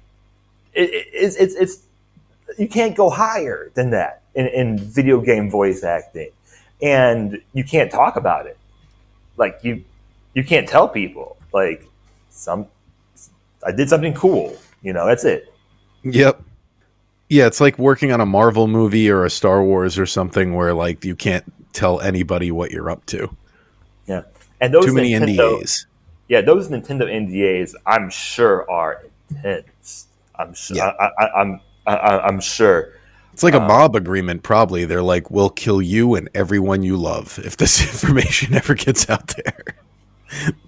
[0.73, 1.79] it, it- it's it's it's
[2.57, 6.29] you can't go higher than that in, in video game voice acting
[6.81, 8.57] and you can't talk about it
[9.37, 9.83] like you
[10.33, 11.87] you can't tell people like
[12.29, 12.65] some
[13.65, 15.49] i did something cool you know that's it
[16.05, 16.41] Yep.
[17.29, 20.73] Yeah, it's like working on a Marvel movie or a Star Wars or something where
[20.73, 23.33] like you can't tell anybody what you're up to.
[24.05, 24.23] yeah
[24.59, 25.85] and those Too many Nintendo- NDAs.
[26.27, 30.91] yeah those nintendo ndas i'm sure are intense i'm sure Yeah.
[30.99, 32.93] I, I, i'm I, I- i'm sure
[33.33, 34.85] It's like a Um, mob agreement probably.
[34.85, 39.33] They're like we'll kill you and everyone you love if this information ever gets out
[39.43, 39.75] there.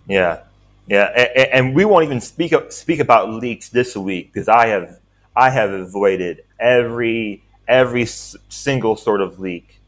[0.07, 0.39] Yeah,
[0.87, 4.99] yeah, and, and we won't even speak speak about leaks this week because I have
[5.35, 9.79] I have avoided every every single sort of leak.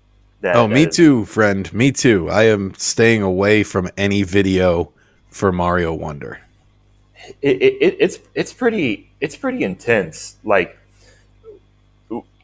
[0.41, 1.71] That, Oh, that me is- too, friend.
[1.73, 2.29] Me too.
[2.29, 4.91] I am staying away from any video
[5.29, 6.39] for Mario Wonder.
[7.41, 10.37] It, it, it, it's it's pretty it's pretty intense.
[10.43, 10.77] Like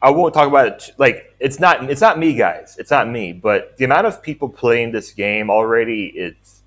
[0.04, 0.90] I won't talk about it.
[0.98, 2.76] Like it's not it's not me, guys.
[2.78, 3.32] It's not me.
[3.32, 6.62] But the amount of people playing this game already, it's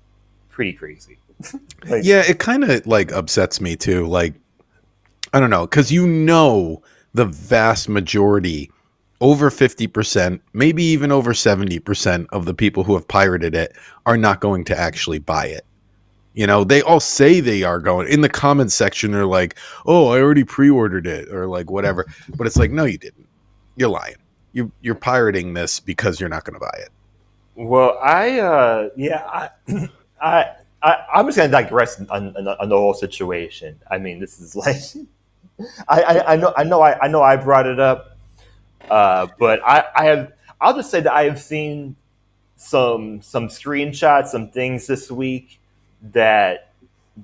[0.50, 1.18] pretty crazy.
[1.88, 4.08] Like, Yeah, it kind of like upsets me too.
[4.08, 4.34] Like,
[5.32, 6.82] I don't know, because you know
[7.14, 8.72] the vast majority,
[9.20, 14.40] over 50%, maybe even over 70% of the people who have pirated it are not
[14.40, 15.64] going to actually buy it.
[16.34, 18.08] You know, they all say they are going.
[18.08, 22.06] In the comments section, they're like, oh, I already pre ordered it, or like whatever.
[22.36, 23.27] But it's like, no, you didn't.
[23.78, 24.16] You're lying.
[24.52, 26.90] You, you're pirating this because you're not going to buy it.
[27.54, 29.50] Well, I uh, yeah, I,
[30.20, 33.80] I, I I'm just gonna digress on, on, on the whole situation.
[33.90, 34.76] I mean, this is like,
[35.88, 38.16] I, I, I know, I know, I, I know, I brought it up,
[38.88, 41.96] uh, but I, I have, I'll just say that I have seen
[42.54, 45.60] some some screenshots, some things this week
[46.12, 46.72] that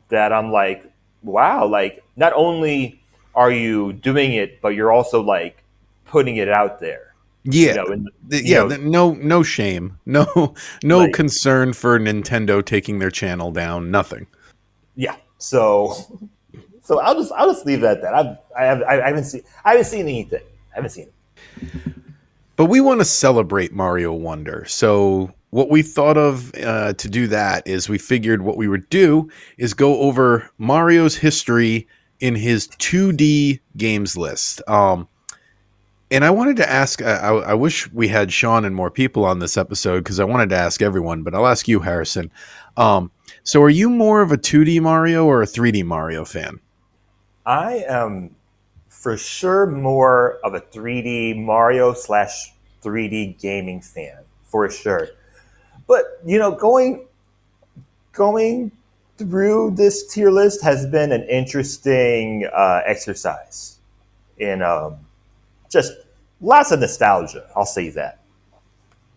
[0.08, 3.00] that I'm like, wow, like not only
[3.36, 5.63] are you doing it, but you're also like
[6.14, 7.12] putting it out there.
[7.42, 7.70] Yeah.
[7.70, 13.00] You know, and, yeah, know- no, no shame, no, no Like- concern for Nintendo taking
[13.00, 13.90] their channel down.
[13.90, 14.28] Nothing.
[14.94, 15.16] Yeah.
[15.38, 15.92] So,
[16.84, 17.96] so I'll just I'll just leave that.
[17.96, 18.14] at that.
[18.14, 20.40] I've, I have I haven't seen I haven't seen anything.
[20.72, 21.08] I haven't seen
[21.60, 21.68] it.
[22.54, 24.64] But we want to celebrate Mario Wonder.
[24.68, 28.88] So what we thought of uh, to do that is we figured what we would
[28.88, 31.88] do is go over Mario's history
[32.20, 34.62] in his 2D games list.
[34.68, 35.08] Um,
[36.14, 37.02] and I wanted to ask.
[37.02, 40.48] I, I wish we had Sean and more people on this episode because I wanted
[40.50, 41.24] to ask everyone.
[41.24, 42.30] But I'll ask you, Harrison.
[42.76, 43.10] Um,
[43.42, 46.60] so, are you more of a 2D Mario or a 3D Mario fan?
[47.44, 48.36] I am
[48.88, 55.08] for sure more of a 3D Mario slash 3D gaming fan for sure.
[55.88, 57.08] But you know, going
[58.12, 58.70] going
[59.18, 63.78] through this tier list has been an interesting uh, exercise
[64.38, 64.96] in um,
[65.68, 65.92] just
[66.44, 67.48] lots of nostalgia.
[67.56, 68.20] I'll say that.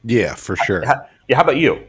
[0.03, 0.86] Yeah, for sure.
[0.86, 1.86] How, yeah, how about you?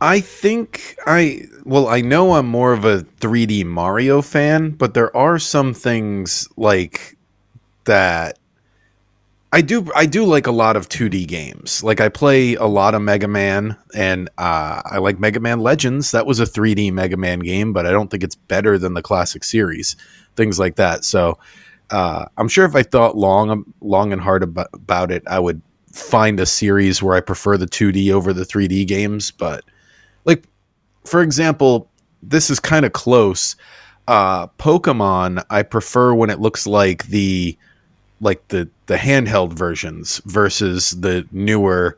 [0.00, 5.16] I think I well, I know I'm more of a 3D Mario fan, but there
[5.16, 7.16] are some things like
[7.84, 8.38] that
[9.52, 11.82] I do I do like a lot of 2D games.
[11.82, 16.10] Like I play a lot of Mega Man and uh, I like Mega Man Legends.
[16.12, 19.02] That was a 3D Mega Man game, but I don't think it's better than the
[19.02, 19.96] classic series.
[20.36, 21.04] Things like that.
[21.04, 21.38] So
[21.90, 25.60] uh, I'm sure if I thought long long and hard about, about it, I would
[25.92, 29.64] find a series where I prefer the 2D over the 3D games, but
[30.24, 30.44] like
[31.04, 31.88] for example,
[32.22, 33.56] this is kind of close.
[34.06, 37.56] Uh, Pokemon, I prefer when it looks like the
[38.20, 41.96] like the the handheld versions versus the newer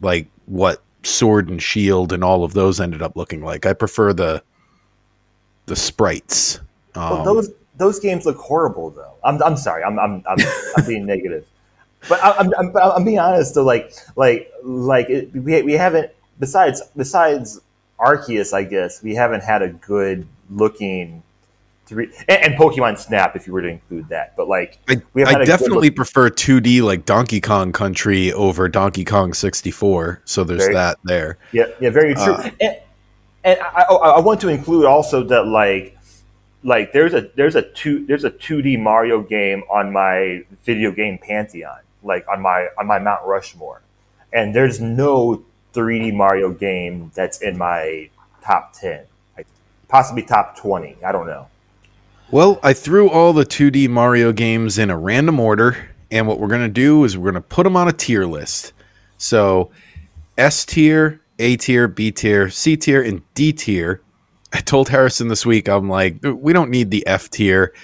[0.00, 3.66] like what sword and shield and all of those ended up looking like.
[3.66, 4.42] I prefer the
[5.66, 6.60] the sprites.
[6.94, 9.14] Um, well, those those games look horrible though.
[9.24, 9.84] I'm, I'm sorry.
[9.84, 10.38] I'm I'm I'm,
[10.76, 11.46] I'm being negative,
[12.08, 13.64] but I'm, I'm, I'm being honest though.
[13.64, 17.60] Like like like it, we we haven't besides besides
[17.98, 21.22] Arceus, I guess we haven't had a good looking
[21.86, 24.36] three and, and, Pokemon Snap if you were to include that.
[24.36, 30.22] But like I, I definitely prefer 2D like Donkey Kong Country over Donkey Kong 64.
[30.24, 31.38] So there's very, that there.
[31.52, 32.34] Yeah, yeah, very true.
[32.34, 32.76] Uh, and,
[33.44, 35.95] and I, I, want to include also that like
[36.62, 41.18] like there's a there's a two there's a 2D Mario game on my video game
[41.18, 43.82] pantheon, like on my on my Mount Rushmore,
[44.32, 45.44] and there's no
[45.74, 48.08] 3D Mario game that's in my
[48.42, 49.04] top 10,
[49.36, 49.46] like
[49.88, 50.96] possibly top 20.
[51.04, 51.48] I don't know.
[52.30, 56.48] Well, I threw all the 2D Mario games in a random order, and what we're
[56.62, 58.72] to do is we're to put them on a tier list.
[59.16, 59.70] So,
[60.36, 64.00] S tier, A tier, B tier, C tier, and D tier.
[64.56, 67.74] I told Harrison this week, I'm like, we don't need the F tier.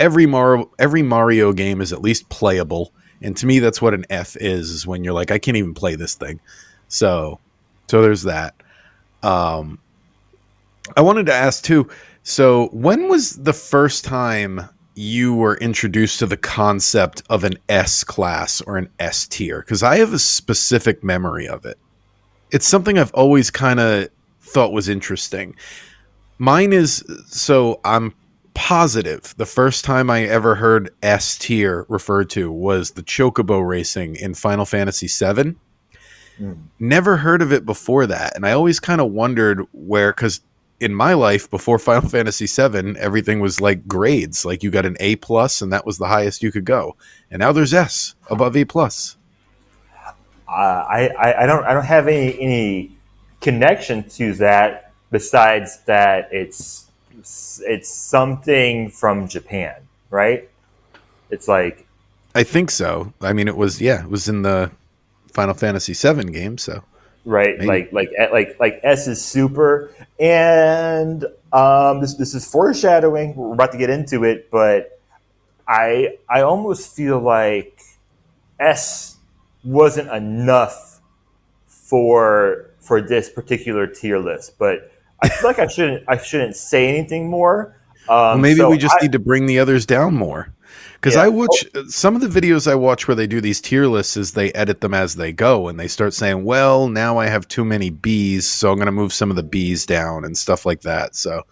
[0.00, 2.92] Every Mario, every Mario game is at least playable,
[3.22, 4.70] and to me, that's what an F is.
[4.70, 6.40] Is when you're like, I can't even play this thing.
[6.88, 7.38] So,
[7.86, 8.54] so there's that.
[9.22, 9.78] Um,
[10.96, 11.88] I wanted to ask too
[12.24, 18.02] so, when was the first time you were introduced to the concept of an S
[18.02, 19.60] class or an S tier?
[19.60, 21.78] Because I have a specific memory of it.
[22.50, 24.08] It's something I've always kind of
[24.40, 25.54] thought was interesting.
[26.38, 28.14] Mine is so I'm
[28.54, 34.16] positive the first time I ever heard S tier referred to was the Chocobo racing
[34.16, 35.54] in Final Fantasy VII.
[36.40, 36.58] Mm.
[36.78, 40.40] Never heard of it before that, and I always kind of wondered where because
[40.80, 44.44] in my life before Final Fantasy VII, everything was like grades.
[44.44, 46.96] Like you got an A plus, and that was the highest you could go.
[47.30, 49.16] And now there's S above A plus.
[50.48, 52.96] Uh, I, I don't I don't have any any
[53.40, 56.86] connection to that besides that it's
[57.66, 59.76] it's something from Japan,
[60.10, 60.48] right?
[61.30, 61.86] It's like
[62.34, 63.12] I think so.
[63.20, 64.70] I mean, it was yeah, it was in the
[65.32, 66.82] Final Fantasy VII game, so
[67.24, 67.58] right?
[67.58, 67.66] Maybe.
[67.66, 73.34] Like like like like S is super, and um, this this is foreshadowing.
[73.34, 75.00] We're about to get into it, but
[75.66, 77.80] I I almost feel like
[78.58, 79.16] S
[79.64, 81.00] wasn't enough
[81.66, 84.92] for for this particular tier list, but
[85.22, 87.76] I feel like I shouldn't I shouldn't say anything more.
[88.08, 90.52] Um, well, maybe so we just I, need to bring the others down more.
[90.94, 91.22] Because yeah.
[91.22, 91.84] I watch oh.
[91.88, 94.80] some of the videos I watch where they do these tier lists is they edit
[94.80, 98.42] them as they go and they start saying, well, now I have too many Bs,
[98.42, 101.14] so I'm going to move some of the Bs down and stuff like that.
[101.14, 101.42] So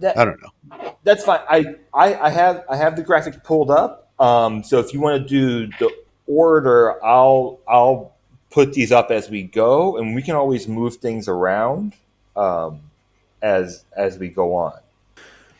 [0.00, 0.96] that, I don't know.
[1.04, 1.40] That's fine.
[1.48, 1.64] I,
[1.94, 4.12] I, I have I have the graphic pulled up.
[4.18, 5.90] Um, so if you want to do the
[6.26, 8.16] order, I'll I'll
[8.50, 11.94] put these up as we go, and we can always move things around
[12.36, 12.80] um,
[13.42, 14.78] as as we go on.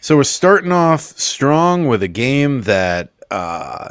[0.01, 3.91] So we're starting off strong with a game that uh,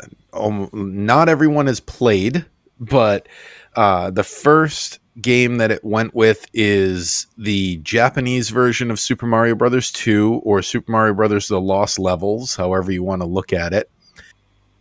[0.73, 2.45] not everyone has played,
[2.79, 3.27] but
[3.75, 9.55] uh, the first game that it went with is the Japanese version of Super Mario
[9.55, 13.73] Brothers 2 or Super Mario Brothers The Lost Levels, however you want to look at
[13.73, 13.89] it.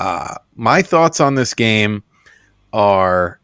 [0.00, 2.02] Uh, my thoughts on this game
[2.72, 3.40] are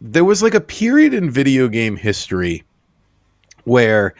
[0.00, 2.64] there was like a period in video game history
[3.64, 4.14] where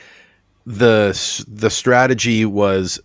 [0.67, 3.01] the the strategy was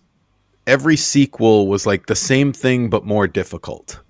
[0.66, 4.00] every sequel was like the same thing but more difficult.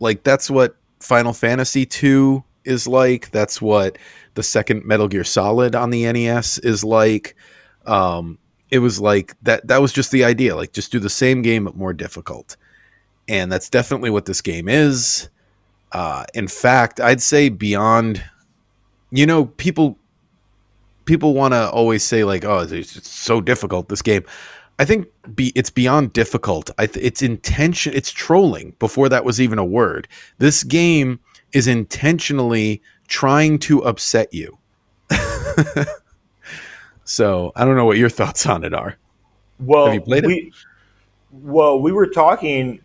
[0.00, 3.30] Like that's what Final Fantasy 2 is like.
[3.30, 3.98] That's what
[4.34, 7.36] the second Metal Gear Solid on the NES is like.
[7.86, 8.38] Um,
[8.70, 11.64] it was like that that was just the idea, like just do the same game
[11.64, 12.56] but more difficult.
[13.28, 15.28] And that's definitely what this game is.
[15.92, 18.24] Uh, in fact, I'd say beyond
[19.12, 19.98] you know, people
[21.04, 24.24] people want to always say like, "Oh, it's so difficult this game."
[24.78, 26.70] I think be, it's beyond difficult.
[26.78, 27.92] Th- it's intention.
[27.94, 30.08] It's trolling before that was even a word.
[30.38, 31.20] This game
[31.52, 34.58] is intentionally trying to upset you.
[37.04, 38.96] so I don't know what your thoughts on it are.
[39.60, 40.54] Well, Have you played we, it?
[41.30, 42.80] Well, we were talking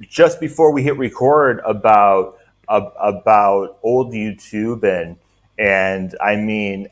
[0.00, 5.16] just before we hit record about uh, about old YouTube and
[5.58, 6.88] and I mean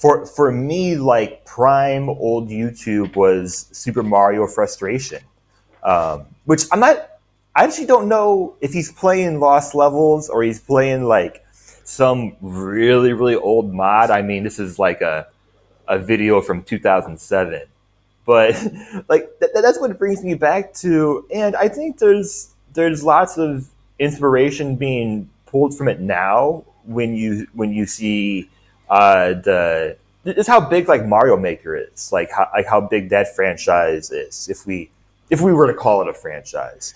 [0.00, 5.22] for for me like prime old YouTube was Super Mario Frustration,
[5.82, 7.10] um, which I'm not.
[7.54, 11.44] I actually don't know if he's playing Lost Levels or he's playing like
[11.84, 14.10] some really really old mod.
[14.10, 15.28] I mean, this is like a
[15.88, 17.62] a video from 2007
[18.26, 18.54] but
[19.08, 23.68] like th- that's what brings me back to and i think there's there's lots of
[24.00, 28.50] inspiration being pulled from it now when you when you see
[28.88, 33.34] uh, the it's how big like Mario Maker is, like how like how big that
[33.34, 34.48] franchise is.
[34.48, 34.90] If we
[35.30, 36.94] if we were to call it a franchise,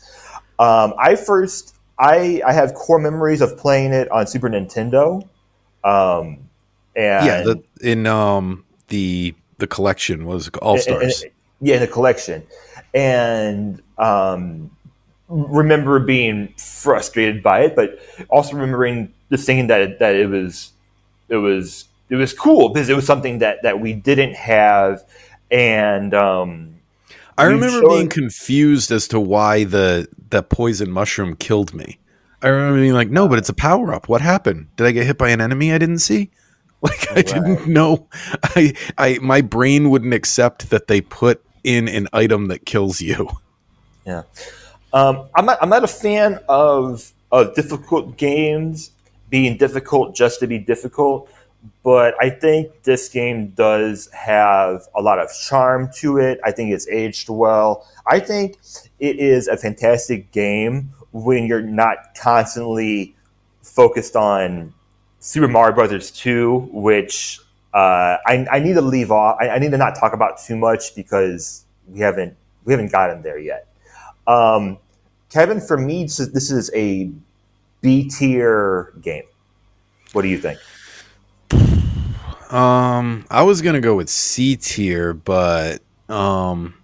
[0.58, 5.26] um, I first I I have core memories of playing it on Super Nintendo.
[5.84, 6.38] Um,
[6.96, 11.24] and yeah, the, in um the the collection was All Stars.
[11.60, 12.42] Yeah, in the collection,
[12.94, 14.70] and um,
[15.28, 20.72] remember being frustrated by it, but also remembering just thinking that that it was
[21.30, 25.04] it was it was cool because it was something that that we didn't have,
[25.50, 26.74] and um,
[27.38, 31.98] I remember showed, being confused as to why the the poison mushroom killed me.
[32.42, 34.08] I remember being like, "No, but it's a power up.
[34.08, 34.66] What happened?
[34.76, 36.30] Did I get hit by an enemy I didn't see?"
[36.82, 37.26] Like I right.
[37.26, 38.08] didn't know.
[38.42, 43.28] I I my brain wouldn't accept that they put in an item that kills you.
[44.06, 44.22] Yeah.
[44.94, 45.58] Um, I'm not.
[45.60, 48.92] I'm not a fan of of difficult games
[49.30, 51.30] being difficult just to be difficult,
[51.82, 56.40] but I think this game does have a lot of charm to it.
[56.44, 57.86] I think it's aged well.
[58.06, 58.58] I think
[58.98, 63.14] it is a fantastic game when you're not constantly
[63.62, 64.74] focused on
[65.20, 67.40] Super Mario Brothers 2, which
[67.74, 69.36] uh, I, I, need to leave off.
[69.40, 73.22] I, I, need to not talk about too much because we haven't we haven't gotten
[73.22, 73.68] there yet.
[74.26, 74.78] Um,
[75.30, 77.12] Kevin, for me, this is a
[77.80, 79.24] B tier game.
[80.12, 80.58] What do you think?
[82.52, 86.74] Um, I was gonna go with C tier, but um,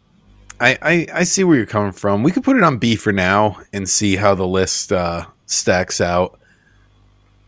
[0.60, 2.22] I, I I see where you're coming from.
[2.22, 6.00] We could put it on B for now and see how the list uh, stacks
[6.00, 6.38] out.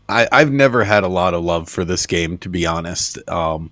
[0.09, 3.17] I I've never had a lot of love for this game, to be honest.
[3.29, 3.71] Um,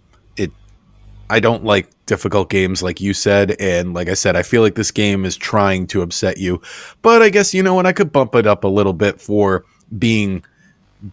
[1.29, 4.75] I don't like difficult games like you said and like I said I feel like
[4.75, 6.61] this game is trying to upset you
[7.01, 9.65] but I guess you know what I could bump it up a little bit for
[9.97, 10.43] being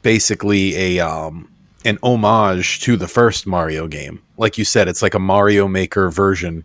[0.03, 1.51] basically a um
[1.85, 4.23] an homage to the first Mario game.
[4.39, 6.65] Like you said it's like a Mario Maker version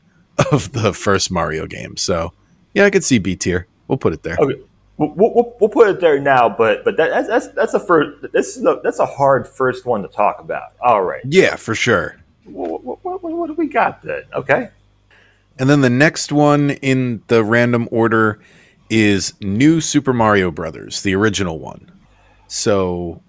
[0.51, 2.33] of the first Mario game so
[2.73, 3.67] yeah I could see B tier.
[3.87, 4.37] We'll put it there.
[4.39, 4.61] Okay.
[4.97, 8.57] We'll, we'll, we'll put it there now but but that, that's that's a first this
[8.57, 10.73] is a, that's a hard first one to talk about.
[10.81, 11.23] All right.
[11.25, 12.15] Yeah for sure
[12.51, 14.23] what, what, what, what do we got then?
[14.33, 14.69] Okay.
[15.57, 18.39] And then the next one in the random order
[18.89, 21.91] is New Super Mario Brothers, the original one.
[22.47, 23.21] So,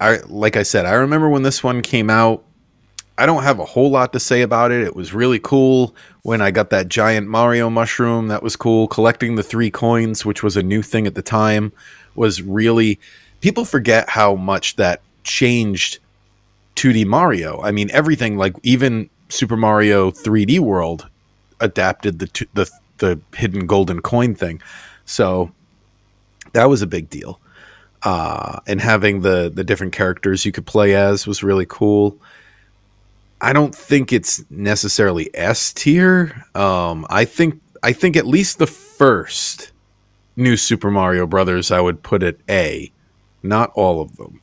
[0.00, 2.44] I like I said, I remember when this one came out.
[3.18, 4.82] I don't have a whole lot to say about it.
[4.82, 8.28] It was really cool when I got that giant Mario mushroom.
[8.28, 8.88] That was cool.
[8.88, 11.72] Collecting the three coins, which was a new thing at the time,
[12.14, 13.00] was really.
[13.40, 15.98] People forget how much that changed
[16.76, 17.60] 2D Mario.
[17.62, 21.08] I mean, everything like even Super Mario 3D World
[21.60, 24.62] adapted the the the hidden golden coin thing.
[25.04, 25.50] So
[26.52, 27.40] that was a big deal.
[28.02, 32.16] Uh, and having the the different characters you could play as was really cool.
[33.40, 36.44] I don't think it's necessarily S tier.
[36.54, 39.72] Um, I think I think at least the first
[40.36, 42.90] new Super Mario Brothers I would put at A,
[43.42, 44.40] not all of them.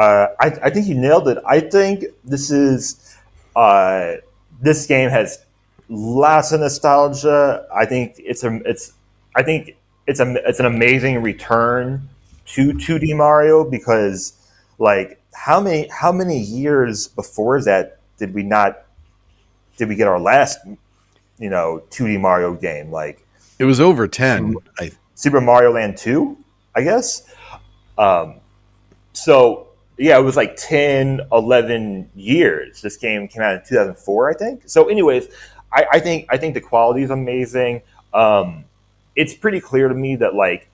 [0.00, 1.36] Uh, I, I, think you nailed it.
[1.46, 3.18] I think this is
[3.54, 4.12] uh,
[4.58, 5.44] this game has
[5.90, 7.66] lots of nostalgia.
[7.70, 8.94] I think it's a it's
[9.36, 9.76] I think
[10.06, 12.08] it's a it's an amazing return
[12.46, 14.32] to 2D Mario because
[14.78, 18.84] like how many how many years before that did we not
[19.76, 20.60] did we get our last
[21.38, 23.22] you know 2D Mario game like
[23.58, 26.38] it was over 10 Super, Super Mario Land 2
[26.74, 27.30] I guess
[27.98, 28.36] um,
[29.12, 29.66] so
[30.00, 32.80] yeah, it was like 10, 11 years.
[32.80, 34.62] This game came out in 2004, I think.
[34.64, 35.28] So, anyways,
[35.70, 37.82] I, I think I think the quality is amazing.
[38.14, 38.64] Um,
[39.14, 40.68] it's pretty clear to me that like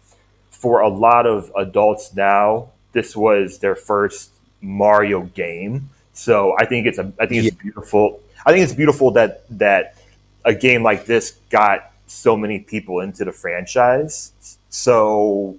[0.51, 5.91] for a lot of adults now, this was their first Mario game.
[6.12, 7.62] So I think it's a I think it's yeah.
[7.62, 8.20] beautiful.
[8.47, 9.97] I think it's beautiful that that
[10.45, 14.33] a game like this got so many people into the franchise.
[14.70, 15.57] So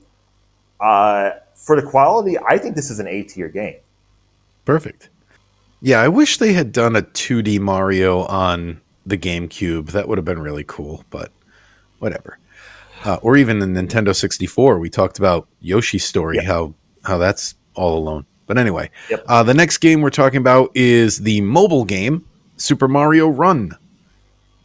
[0.80, 1.32] uh,
[1.68, 3.76] for the quality, I think this is an A tier game.
[4.66, 5.10] Perfect.
[5.82, 9.92] Yeah, I wish they had done a 2D Mario on the GameCube.
[9.92, 11.32] That would have been really cool, but
[12.00, 12.40] whatever.
[13.06, 14.80] uh, or even the Nintendo 64.
[14.80, 16.46] We talked about Yoshi's story, Yep.
[16.46, 18.26] how how that's all alone.
[18.48, 19.24] But anyway, Yep.
[19.28, 22.26] uh, the next game we're talking about is the mobile game
[22.58, 23.72] Super Mario Run,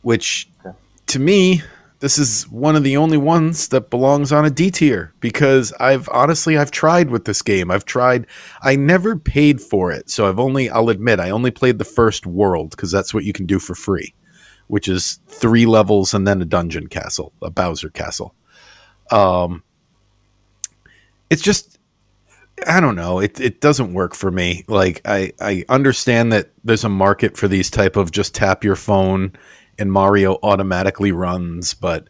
[0.00, 0.74] which Okay.
[1.08, 1.62] to me
[2.02, 6.08] this is one of the only ones that belongs on a D tier because I've
[6.08, 7.70] honestly I've tried with this game.
[7.70, 8.26] I've tried
[8.62, 10.10] I never paid for it.
[10.10, 13.32] So I've only I'll admit I only played the first world because that's what you
[13.32, 14.12] can do for free,
[14.66, 18.34] which is 3 levels and then a dungeon castle, a Bowser castle.
[19.12, 19.62] Um
[21.30, 21.78] it's just
[22.66, 23.20] I don't know.
[23.20, 24.64] It it doesn't work for me.
[24.66, 28.76] Like I I understand that there's a market for these type of just tap your
[28.76, 29.36] phone
[29.78, 32.08] and Mario automatically runs, but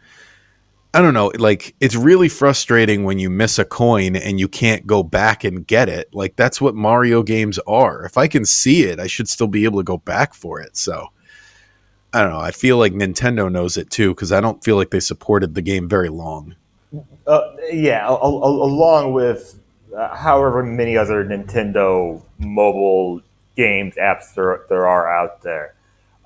[0.94, 1.32] I don't know.
[1.38, 5.66] Like it's really frustrating when you miss a coin and you can't go back and
[5.66, 6.12] get it.
[6.14, 8.04] Like that's what Mario games are.
[8.04, 10.76] If I can see it, I should still be able to go back for it.
[10.76, 11.08] So
[12.12, 12.40] I don't know.
[12.40, 15.62] I feel like Nintendo knows it too because I don't feel like they supported the
[15.62, 16.56] game very long.
[17.26, 17.40] Uh,
[17.72, 19.58] yeah, a- a- along with
[19.96, 23.22] uh, however many other Nintendo mobile
[23.56, 25.74] games apps there there are out there.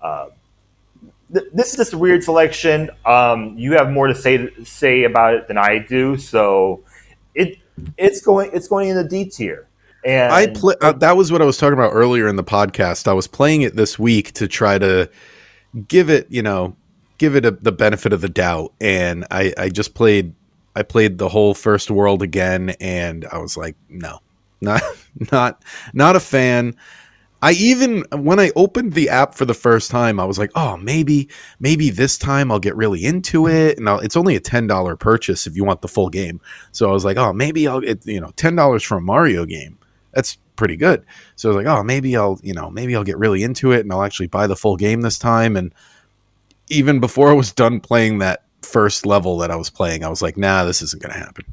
[0.02, 0.26] Uh,
[1.32, 2.90] th- this is just a weird selection.
[3.04, 6.82] Um, you have more to say say about it than I do, so
[7.34, 7.58] it
[7.96, 9.68] it's going it's going in the D tier.
[10.04, 10.74] And I play.
[10.80, 13.08] Uh, that was what I was talking about earlier in the podcast.
[13.08, 15.10] I was playing it this week to try to
[15.88, 16.76] give it, you know,
[17.18, 20.34] give it a, the benefit of the doubt, and I, I just played.
[20.76, 24.20] I played the whole first world again, and I was like, no,
[24.60, 24.82] not,
[25.32, 25.64] not,
[25.94, 26.76] not a fan.
[27.42, 30.76] I even when I opened the app for the first time, I was like, "Oh,
[30.76, 31.28] maybe,
[31.60, 34.96] maybe this time I'll get really into it." And I'll, it's only a ten dollar
[34.96, 36.40] purchase if you want the full game.
[36.72, 39.44] So I was like, "Oh, maybe I'll get you know ten dollars for a Mario
[39.44, 39.78] game.
[40.12, 41.04] That's pretty good."
[41.36, 43.80] So I was like, "Oh, maybe I'll you know maybe I'll get really into it
[43.80, 45.74] and I'll actually buy the full game this time." And
[46.68, 50.22] even before I was done playing that first level that I was playing, I was
[50.22, 51.44] like, "Nah, this isn't going to happen."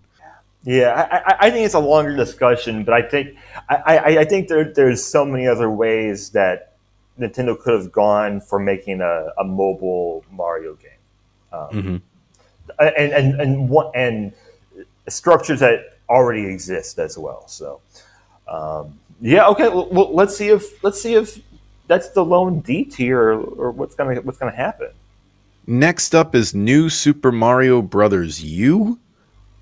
[0.63, 3.37] Yeah, I, I- I think it's a longer discussion, but I think
[3.69, 6.73] I, I, think there, there's so many other ways that
[7.19, 10.91] Nintendo could have gone for making a, a mobile Mario game,
[11.51, 11.97] um, hmm
[12.79, 14.31] and and and what and
[15.09, 17.47] structures that already exist as well.
[17.47, 17.81] So,
[18.47, 19.67] um, yeah, okay.
[19.67, 21.39] Well, well, let's see if let's see if
[21.87, 24.89] that's the lone D tier or, or what's gonna what's gonna happen.
[25.67, 28.99] Next up is New Super Mario Brothers U,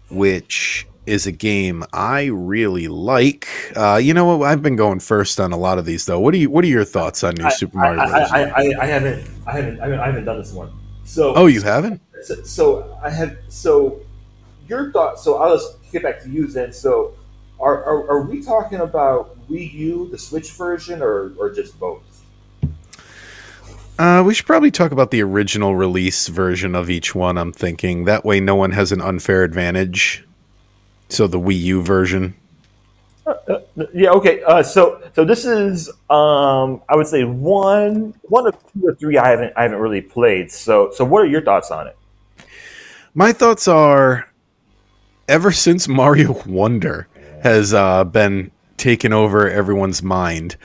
[0.10, 3.48] which is a game I really like.
[3.76, 4.48] Uh, you know what?
[4.48, 6.20] I've been going first on a lot of these, though.
[6.20, 8.06] What do you What are your thoughts on New Super Mario I?
[8.06, 8.22] I?
[8.22, 10.72] I, I, I haven't I haven't I haven't I haven't done this one.
[11.04, 12.02] So oh, you haven't?
[12.24, 14.00] so, so I have so
[14.68, 15.24] your thoughts.
[15.24, 16.72] So I'll just get back to you then.
[16.72, 17.14] So
[17.60, 22.04] are, are, are we talking about Wii U, the Switch version, or or just both?
[24.00, 27.38] Uh, we should probably talk about the original release version of each one.
[27.38, 30.26] I'm thinking that way no one has an unfair advantage.
[31.12, 32.36] So the Wii U version.
[33.94, 34.12] Yeah.
[34.12, 34.42] Okay.
[34.44, 39.18] Uh, so so this is um, I would say one one of two or three
[39.18, 40.52] I haven't I haven't really played.
[40.52, 41.98] So so what are your thoughts on it?
[43.14, 44.28] My thoughts are
[45.28, 47.08] ever since Mario Wonder
[47.44, 50.56] has uh, been taken over everyone's mind,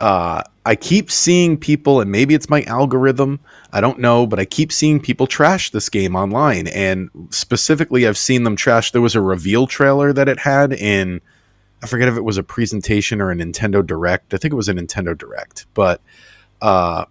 [0.00, 3.40] uh, I keep seeing people, and maybe it's my algorithm,
[3.72, 6.66] I don't know, but I keep seeing people trash this game online.
[6.68, 8.90] And specifically, I've seen them trash.
[8.90, 11.20] There was a reveal trailer that it had in,
[11.82, 14.34] I forget if it was a presentation or a Nintendo Direct.
[14.34, 16.00] I think it was a Nintendo Direct, but
[16.60, 17.04] uh,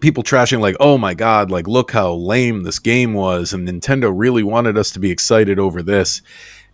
[0.00, 4.12] people trashing like, "Oh my god, like look how lame this game was," and Nintendo
[4.14, 6.22] really wanted us to be excited over this,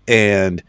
[0.06, 0.62] and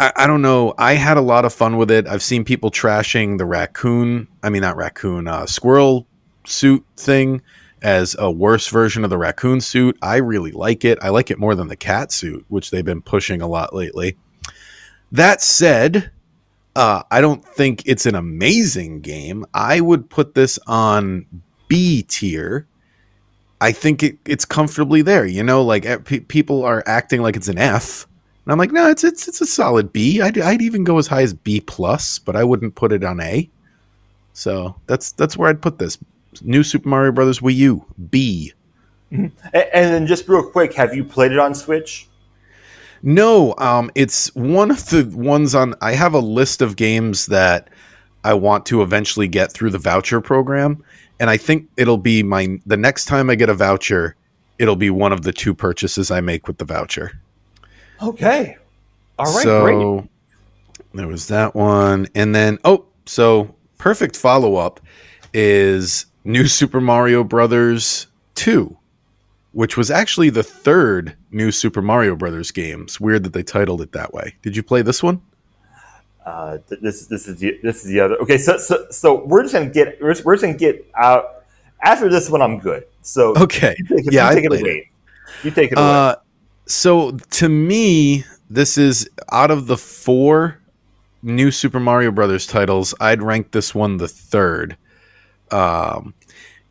[0.00, 0.74] I, I don't know.
[0.78, 2.08] I had a lot of fun with it.
[2.08, 4.26] I've seen people trashing the raccoon.
[4.42, 6.06] I mean, not raccoon, uh, squirrel
[6.44, 7.42] suit thing
[7.82, 9.96] as a worse version of the raccoon suit.
[10.02, 10.98] I really like it.
[11.02, 14.16] I like it more than the cat suit, which they've been pushing a lot lately.
[15.12, 16.10] That said,
[16.74, 19.44] uh, I don't think it's an amazing game.
[19.52, 21.26] I would put this on
[21.68, 22.66] B tier.
[23.60, 25.26] I think it, it's comfortably there.
[25.26, 28.06] You know, like eh, pe- people are acting like it's an F,
[28.50, 30.20] and I'm like, no, it's it's it's a solid B.
[30.20, 33.20] I'd, I'd even go as high as B plus, but I wouldn't put it on
[33.20, 33.48] A.
[34.32, 35.98] So that's that's where I'd put this.
[36.42, 38.52] New Super Mario Brothers Wii U B.
[39.12, 42.08] And, and then just real quick, have you played it on Switch?
[43.04, 45.76] No, um, it's one of the ones on.
[45.80, 47.68] I have a list of games that
[48.24, 50.82] I want to eventually get through the voucher program,
[51.20, 54.16] and I think it'll be my the next time I get a voucher,
[54.58, 57.12] it'll be one of the two purchases I make with the voucher.
[58.02, 58.56] Okay.
[59.18, 59.32] All right.
[59.32, 59.44] great.
[59.44, 60.08] so
[60.94, 64.80] there was that one, and then oh, so perfect follow up
[65.34, 68.76] is New Super Mario Brothers two.
[69.52, 72.82] which was actually the third new Super Mario Brothers game.
[72.82, 74.34] It's weird that they titled it that way.
[74.42, 75.20] Did you play this one?
[76.24, 78.16] Uh, this this is the, this is the other.
[78.16, 81.44] Okay, so so so we're just gonna get we're just, we're just gonna get out
[81.82, 82.42] after this one.
[82.42, 82.84] I'm good.
[83.02, 84.70] So okay, you take, yeah, you take it away.
[84.70, 84.84] It.
[85.44, 85.86] You take it away.
[85.86, 86.16] Uh,
[86.70, 90.60] so to me, this is out of the four
[91.22, 94.76] new Super Mario Brothers titles, I'd rank this one the third.
[95.50, 96.14] Um,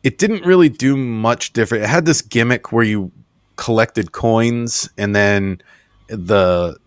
[0.02, 1.84] it didn't really do much different.
[1.84, 3.12] It had this gimmick where you
[3.56, 5.60] collected coins and then
[6.08, 6.78] the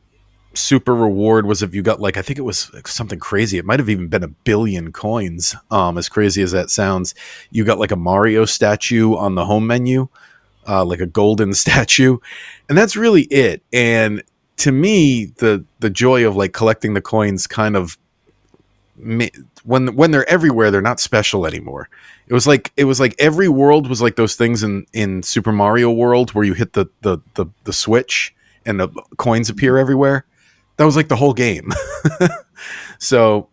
[0.55, 3.57] super reward was if you got like I think it was something crazy.
[3.57, 5.55] It might have even been a billion coins.
[5.72, 7.16] Um, as crazy as that sounds,
[7.51, 10.09] you got like a Mario statue on the home menu,
[10.68, 12.18] uh, like a golden statue,
[12.70, 13.64] and that's really it.
[13.72, 14.24] And
[14.57, 17.97] to me, the the joy of like collecting the coins kind of
[19.64, 21.89] when when they're everywhere, they're not special anymore.
[22.28, 25.51] It was like it was like every world was like those things in in Super
[25.51, 28.36] Mario World where you hit the the the, the switch
[28.66, 30.26] and the coins appear everywhere.
[30.78, 31.72] That was like the whole game.
[32.99, 33.49] so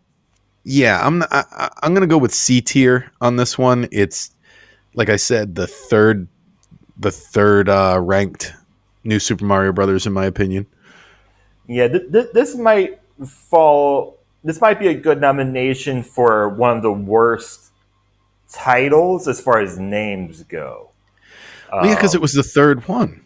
[0.63, 3.87] yeah, I'm I, I'm gonna go with C tier on this one.
[3.91, 4.31] It's
[4.93, 6.27] like I said, the third
[7.01, 8.53] the third uh, ranked
[9.03, 10.65] new Super Mario Brothers in my opinion.
[11.67, 14.19] Yeah, th- th- this might fall.
[14.43, 17.71] This might be a good nomination for one of the worst
[18.51, 20.89] titles as far as names go.
[21.71, 23.21] Well, yeah, because um, it was the third one.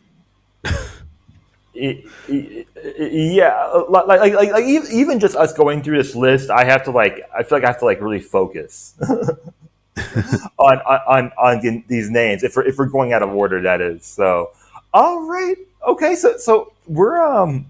[1.74, 6.66] it, it, yeah, like, like, like, like, even just us going through this list, I
[6.66, 8.94] have to like, I feel like I have to like really focus
[10.58, 14.06] on, on, on these names if we're, if we're going out of order, that is.
[14.06, 14.52] So,
[14.94, 15.56] all right,
[15.88, 17.66] okay, so so we're um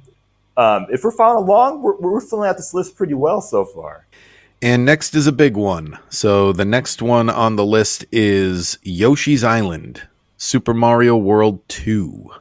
[0.58, 4.06] um, if we're following along, we're, we're filling out this list pretty well so far.
[4.62, 6.00] And next is a big one.
[6.10, 10.04] So the next one on the list is Yoshi's Island,
[10.38, 12.32] Super Mario World 2,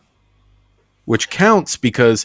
[1.06, 2.24] which counts because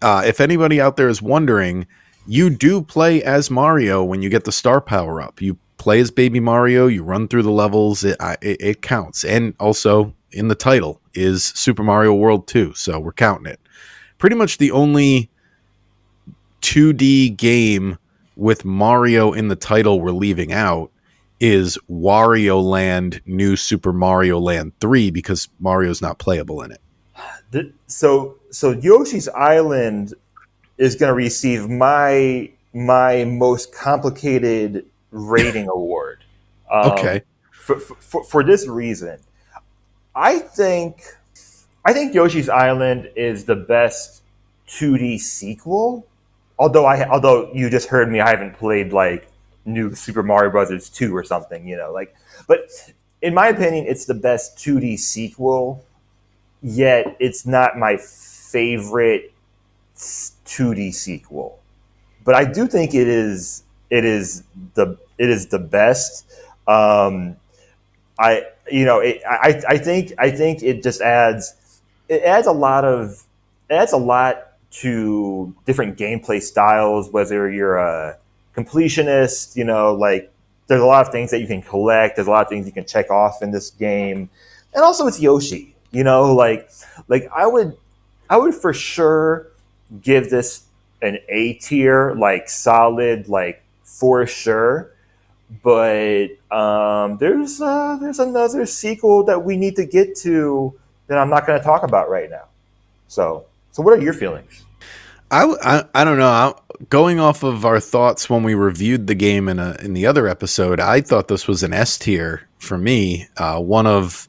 [0.00, 1.86] uh, if anybody out there is wondering,
[2.26, 5.42] you do play as Mario when you get the star power up.
[5.42, 9.24] You play as Baby Mario, you run through the levels, it, it, it counts.
[9.24, 13.60] And also in the title is Super Mario World 2, so we're counting it
[14.18, 15.30] pretty much the only
[16.62, 17.98] 2D game
[18.36, 20.90] with Mario in the title we're leaving out
[21.40, 26.80] is Wario Land New Super Mario Land 3 because Mario's not playable in it.
[27.50, 30.14] The, so so Yoshi's Island
[30.76, 36.24] is going to receive my my most complicated rating award.
[36.70, 37.22] Um, okay.
[37.52, 39.18] For, for, for this reason,
[40.14, 41.02] I think
[41.84, 44.22] I think Yoshi's Island is the best
[44.68, 46.06] 2D sequel.
[46.58, 49.28] Although I, although you just heard me, I haven't played like
[49.64, 52.14] new Super Mario Brothers 2 or something, you know, like,
[52.46, 52.68] but
[53.22, 55.84] in my opinion, it's the best 2D sequel.
[56.60, 59.32] Yet it's not my favorite
[59.96, 61.60] 2D sequel,
[62.24, 63.62] but I do think it is.
[63.90, 64.42] It is
[64.74, 66.26] the it is the best.
[66.66, 67.36] Um,
[68.18, 71.54] I you know it, I I think I think it just adds
[72.08, 73.24] it adds a lot of
[73.70, 78.18] it adds a lot to different gameplay styles, whether you're a
[78.56, 80.30] completionist, you know, like
[80.66, 82.72] there's a lot of things that you can collect, there's a lot of things you
[82.72, 84.28] can check off in this game.
[84.74, 86.70] And also it's Yoshi, you know, like
[87.08, 87.76] like I would
[88.28, 89.48] I would for sure
[90.02, 90.64] give this
[91.00, 93.62] an A tier, like solid, like
[93.98, 94.92] for sure.
[95.62, 101.30] But um, there's uh, there's another sequel that we need to get to that I'm
[101.30, 102.44] not going to talk about right now.
[103.08, 104.64] So, so what are your feelings?
[105.30, 106.28] I, I, I don't know.
[106.28, 106.54] I,
[106.90, 110.28] going off of our thoughts when we reviewed the game in a in the other
[110.28, 113.26] episode, I thought this was an S tier for me.
[113.36, 114.28] Uh, one of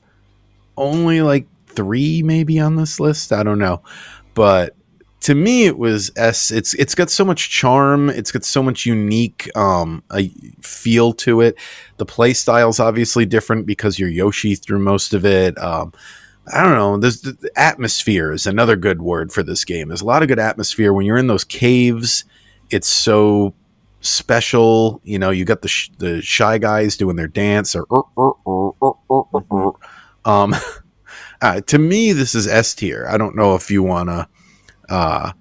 [0.78, 3.34] only like three maybe on this list.
[3.34, 3.82] I don't know,
[4.34, 4.76] but
[5.22, 6.52] to me it was S.
[6.52, 8.10] It's it's got so much charm.
[8.10, 10.30] It's got so much unique um a
[10.62, 11.58] feel to it.
[11.98, 15.58] The play style's obviously different because you're Yoshi through most of it.
[15.58, 15.94] Um,
[16.52, 16.98] I don't know.
[16.98, 19.90] There's the atmosphere is another good word for this game.
[19.90, 22.24] There's a lot of good atmosphere when you're in those caves.
[22.70, 23.54] It's so
[24.02, 25.02] special.
[25.04, 27.86] You know, you got the sh- the shy guys doing their dance or
[30.26, 30.56] um.
[31.42, 33.08] Uh, to me, this is S tier.
[33.10, 34.28] I don't know if you wanna.
[34.90, 35.32] Uh,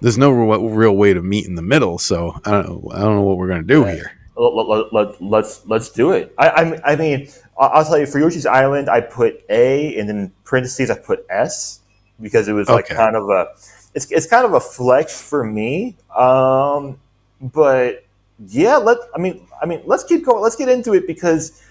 [0.00, 2.90] there's no real, real way to meet in the middle, so I don't know.
[2.92, 4.12] I don't know what we're gonna do here.
[4.36, 6.34] Let, let, let, let's let's do it.
[6.38, 7.28] I, I, I mean,
[7.58, 11.80] I'll tell you for Yoshi's Island, I put A, and then parentheses I put S
[12.20, 12.94] because it was like okay.
[12.94, 13.48] kind of a
[13.94, 15.96] it's it's kind of a flex for me.
[16.16, 16.98] Um,
[17.40, 18.04] but
[18.48, 20.42] yeah, let I mean I mean let's keep going.
[20.42, 21.62] Let's get into it because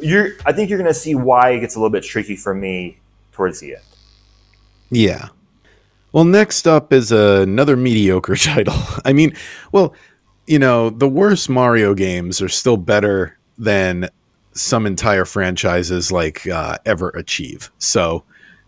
[0.00, 2.98] you're I think you're gonna see why it gets a little bit tricky for me
[3.32, 3.84] towards the end.
[4.90, 5.28] Yeah.
[6.12, 8.78] Well, next up is another mediocre title.
[9.04, 9.34] I mean,
[9.72, 9.94] well,
[10.46, 14.08] you know, the worst Mario games are still better than
[14.52, 17.70] some entire franchises like uh, ever achieve.
[17.78, 18.24] So,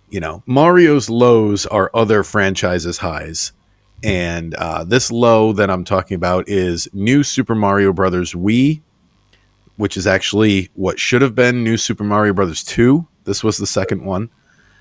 [0.09, 3.53] you know, Mario's lows are other franchises' highs.
[4.03, 8.81] And uh, this low that I'm talking about is New Super Mario Brothers Wii,
[9.77, 13.07] which is actually what should have been New Super Mario Brothers 2.
[13.25, 14.31] This was the second one.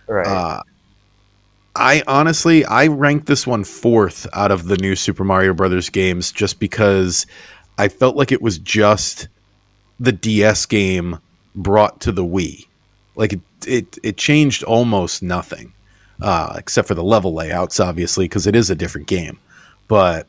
[0.08, 0.62] Right.
[1.76, 6.32] I honestly I ranked this one fourth out of the new Super Mario Brothers games
[6.32, 7.26] just because
[7.78, 9.28] I felt like it was just
[10.00, 11.20] the DS game
[11.56, 12.68] brought to the Wii.
[13.16, 15.74] Like it it, it changed almost nothing.
[16.22, 19.38] Uh, except for the level layouts, obviously, because it is a different game.
[19.88, 20.28] But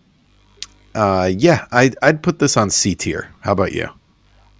[0.95, 3.30] uh, yeah, I'd, I'd put this on C tier.
[3.40, 3.88] How about you?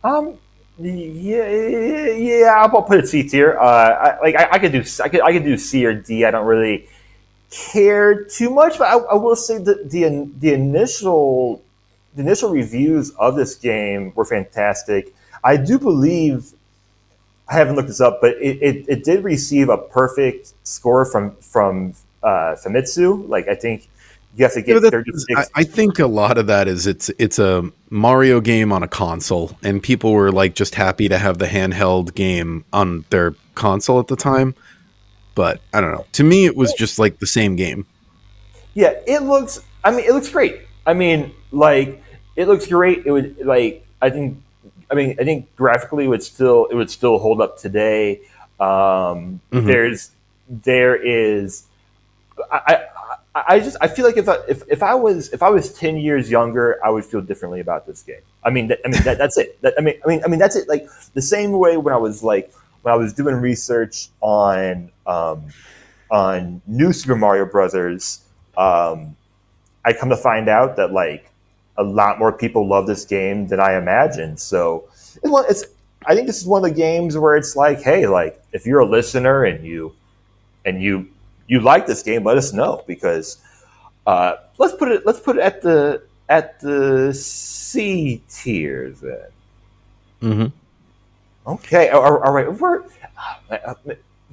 [0.05, 0.39] Um,
[0.79, 3.57] yeah, yeah, I'll put it C tier.
[3.59, 6.25] Uh, I, like I, I, could do, I could, I could do C or D.
[6.25, 6.89] I don't really
[7.51, 11.63] care too much, but I, I will say that the the initial
[12.15, 15.15] the initial reviews of this game were fantastic.
[15.43, 16.53] I do believe
[17.49, 21.37] I haven't looked this up, but it, it, it did receive a perfect score from
[21.37, 23.29] from uh, Famitsu.
[23.29, 23.89] Like I think
[24.37, 25.25] to get you know, 36.
[25.55, 28.89] I, I, think a lot of that is it's it's a Mario game on a
[28.89, 34.01] console, and people were like just happy to have the handheld game on their console
[34.01, 34.55] at the time.
[35.35, 36.07] But I don't know.
[36.13, 37.87] To me, it was just like the same game.
[38.75, 39.61] Yeah, it looks.
[39.85, 40.61] I mean, it looks great.
[40.87, 42.03] I mean, like
[42.37, 43.07] it looks great.
[43.07, 43.87] It would like.
[44.03, 44.41] I think.
[44.91, 48.21] I mean, I think graphically, it would still it would still hold up today.
[48.61, 49.67] Um, mm-hmm.
[49.67, 50.11] There's
[50.49, 51.65] there is.
[52.51, 52.85] I,
[53.35, 55.97] I just I feel like if I, if, if I was if I was ten
[55.97, 58.21] years younger, I would feel differently about this game.
[58.45, 59.61] I mean, I mean that, that's it.
[59.63, 60.69] That, I mean, I mean, I mean that's it.
[60.69, 65.47] Like the same way when I was like when I was doing research on um,
[66.13, 68.21] on New Super Mario Brothers,
[68.57, 69.17] um,
[69.85, 71.29] I come to find out that like
[71.77, 74.39] a lot more people love this game than I imagined.
[74.39, 74.85] So
[75.23, 75.65] it's, it's
[76.07, 78.81] I think this is one of the games where it's like, hey, like if you're
[78.81, 79.93] a listener and you
[80.65, 81.09] and you
[81.47, 83.39] you like this game, let us know because
[84.07, 89.27] uh, let's put it let's put it at the at the C tier then.
[90.23, 91.51] Mm-hmm.
[91.51, 92.53] Okay, all, all right.
[92.53, 92.85] We're
[93.51, 93.75] uh,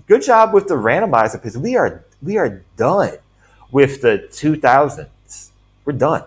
[0.08, 3.18] good job with the randomizer because we are we are done
[3.72, 5.52] with the two thousands.
[5.86, 6.24] We're done.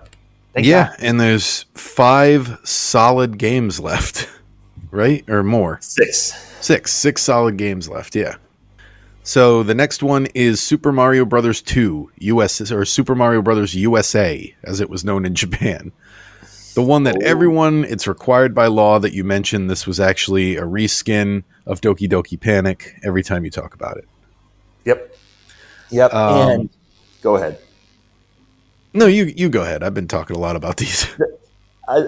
[0.53, 0.97] Thank yeah, God.
[1.01, 4.29] and there's five solid games left,
[4.91, 5.79] right or more?
[5.81, 6.35] Six.
[6.61, 6.93] Six.
[6.93, 8.15] Six solid games left.
[8.15, 8.37] Yeah.
[9.27, 14.55] So the next one is Super Mario Brothers 2 US or Super Mario Brothers USA
[14.63, 15.93] as it was known in Japan.
[16.75, 17.25] The one that oh.
[17.25, 22.07] everyone it's required by law that you mention this was actually a reskin of Doki
[22.07, 24.07] Doki Panic every time you talk about it.
[24.85, 25.17] Yep.
[25.91, 26.13] Yep.
[26.13, 26.71] Um, and
[27.23, 27.59] go ahead.
[28.93, 29.83] No, you you go ahead.
[29.83, 31.09] I've been talking a lot about these.
[31.89, 32.01] I,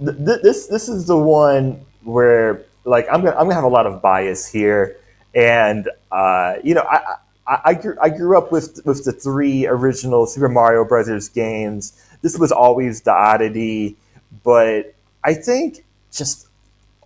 [0.00, 4.02] this this is the one where like I'm gonna I'm gonna have a lot of
[4.02, 4.99] bias here
[5.34, 7.16] and uh, you know, I,
[7.46, 11.92] I, I, grew, I grew up with with the three original Super Mario Brothers games.
[12.22, 13.96] This was always the oddity,
[14.44, 16.48] but I think just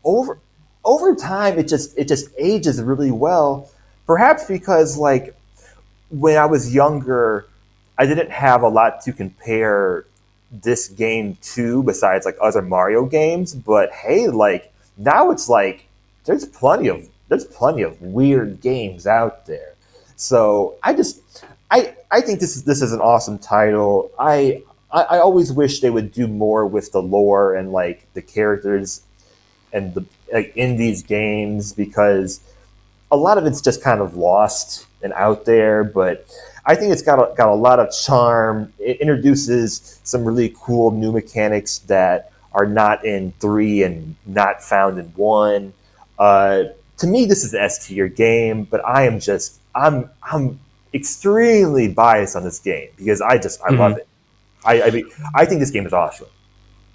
[0.04, 0.38] over
[0.84, 3.70] over time, it just it just ages really well.
[4.06, 5.34] Perhaps because like
[6.10, 7.46] when I was younger,
[7.98, 10.04] I didn't have a lot to compare
[10.50, 13.54] this game to besides like other Mario games.
[13.54, 15.86] But hey, like now it's like
[16.24, 19.74] there's plenty of there's plenty of weird games out there.
[20.16, 21.20] So I just
[21.70, 24.10] I I think this is this is an awesome title.
[24.18, 24.62] I
[24.92, 29.02] I, I always wish they would do more with the lore and like the characters
[29.72, 32.40] and the like in these games because
[33.10, 36.26] a lot of it's just kind of lost and out there, but
[36.64, 38.72] I think it's got a, got a lot of charm.
[38.78, 44.98] It introduces some really cool new mechanics that are not in three and not found
[44.98, 45.74] in one.
[46.18, 46.64] Uh,
[46.98, 50.60] to me, this is S tier game, but I am just I'm I'm
[50.92, 53.80] extremely biased on this game because I just I mm-hmm.
[53.80, 54.08] love it.
[54.64, 56.28] I I, mean, I think this game is awesome.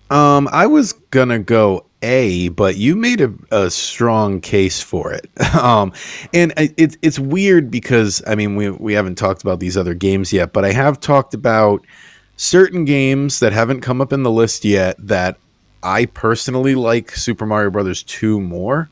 [0.10, 5.30] Um, I was gonna go A, but you made a, a strong case for it.
[5.56, 5.94] um,
[6.34, 10.34] and it's it's weird because I mean we we haven't talked about these other games
[10.34, 11.86] yet, but I have talked about
[12.38, 15.38] certain games that haven't come up in the list yet that
[15.84, 18.90] I personally like Super Mario Brothers 2 more.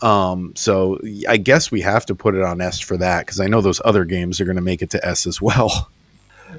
[0.00, 3.46] Um, so I guess we have to put it on S for that because I
[3.46, 5.90] know those other games are going to make it to S as well.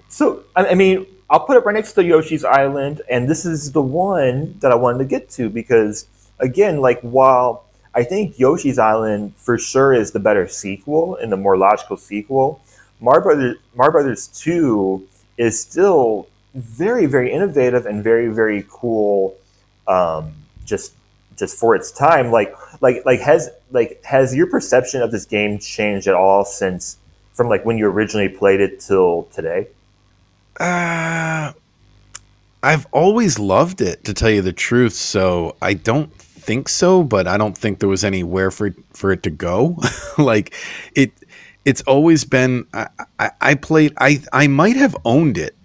[0.07, 3.81] So I mean, I'll put it right next to Yoshi's Island, and this is the
[3.81, 6.05] one that I wanted to get to because
[6.37, 7.65] again, like while
[7.95, 12.61] I think Yoshi's Island for sure is the better sequel and the more logical sequel.
[12.99, 19.35] Mar Brothers, Mario Brothers 2 is still very, very innovative and very, very cool.
[19.87, 20.33] Um,
[20.65, 20.93] just,
[21.39, 25.59] just for its time, like, like, like has like has your perception of this game
[25.59, 26.97] changed at all since
[27.33, 29.67] from like when you originally played it till today?
[30.59, 31.53] Uh,
[32.61, 34.93] I've always loved it, to tell you the truth.
[34.93, 39.23] So I don't think so, but I don't think there was anywhere for for it
[39.23, 39.77] to go.
[40.17, 40.53] like
[40.95, 41.11] it,
[41.65, 42.65] it's always been.
[42.73, 42.87] I,
[43.19, 43.93] I, I played.
[43.97, 45.55] I I might have owned it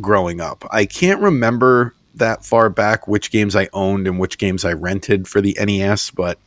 [0.00, 0.64] growing up.
[0.70, 5.28] I can't remember that far back which games I owned and which games I rented
[5.28, 6.38] for the NES, but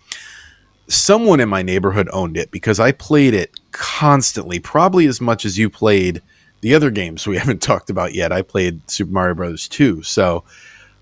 [0.87, 5.57] someone in my neighborhood owned it because I played it constantly, probably as much as
[5.57, 6.21] you played
[6.61, 8.31] the other games we haven't talked about yet.
[8.31, 10.03] I played Super Mario Brothers 2.
[10.03, 10.43] So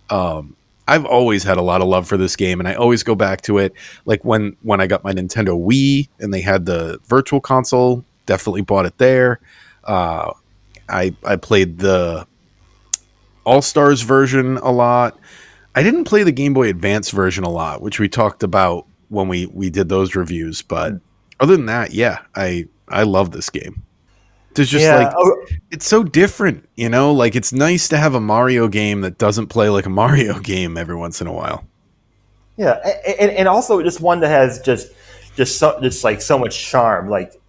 [0.10, 0.56] um,
[0.88, 3.42] I've always had a lot of love for this game and I always go back
[3.44, 3.74] to it.
[4.06, 8.62] Like when when I got my Nintendo Wii and they had the virtual console, definitely
[8.62, 9.40] bought it there.
[9.84, 10.32] Uh,
[10.90, 12.28] I I played the
[13.44, 15.18] All Stars version a lot.
[15.74, 19.28] I didn't play the Game Boy Advance version a lot, which we talked about when
[19.28, 20.62] we we did those reviews.
[20.62, 20.94] But
[21.40, 23.84] other than that, yeah, I I love this game.
[24.54, 24.98] There's just yeah.
[24.98, 25.46] like oh.
[25.72, 27.14] it's so different, you know.
[27.14, 30.78] Like it's nice to have a Mario game that doesn't play like a Mario game
[30.78, 31.66] every once in a while.
[32.58, 32.74] Yeah,
[33.20, 34.92] and, and also just one that has just
[35.36, 37.10] just so, just like so much charm.
[37.10, 37.41] Like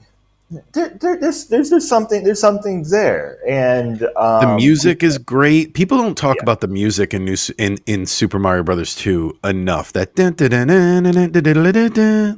[0.72, 5.74] there, there, there's, there's there's something there's something there, and um, the music is great.
[5.74, 6.42] People don't talk yeah.
[6.42, 9.92] about the music in new in in Super Mario Brothers two enough.
[9.92, 10.14] That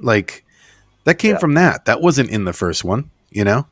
[0.02, 0.44] like
[1.04, 1.38] that came yeah.
[1.38, 1.84] from that.
[1.86, 3.66] That wasn't in the first one, you know.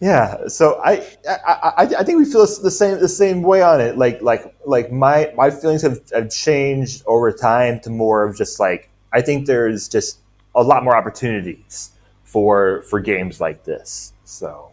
[0.00, 3.96] Yeah, so I, I I think we feel the same the same way on it.
[3.96, 8.60] Like like like my my feelings have, have changed over time to more of just
[8.60, 10.18] like I think there's just
[10.54, 11.90] a lot more opportunities
[12.36, 14.12] for for games like this.
[14.24, 14.72] So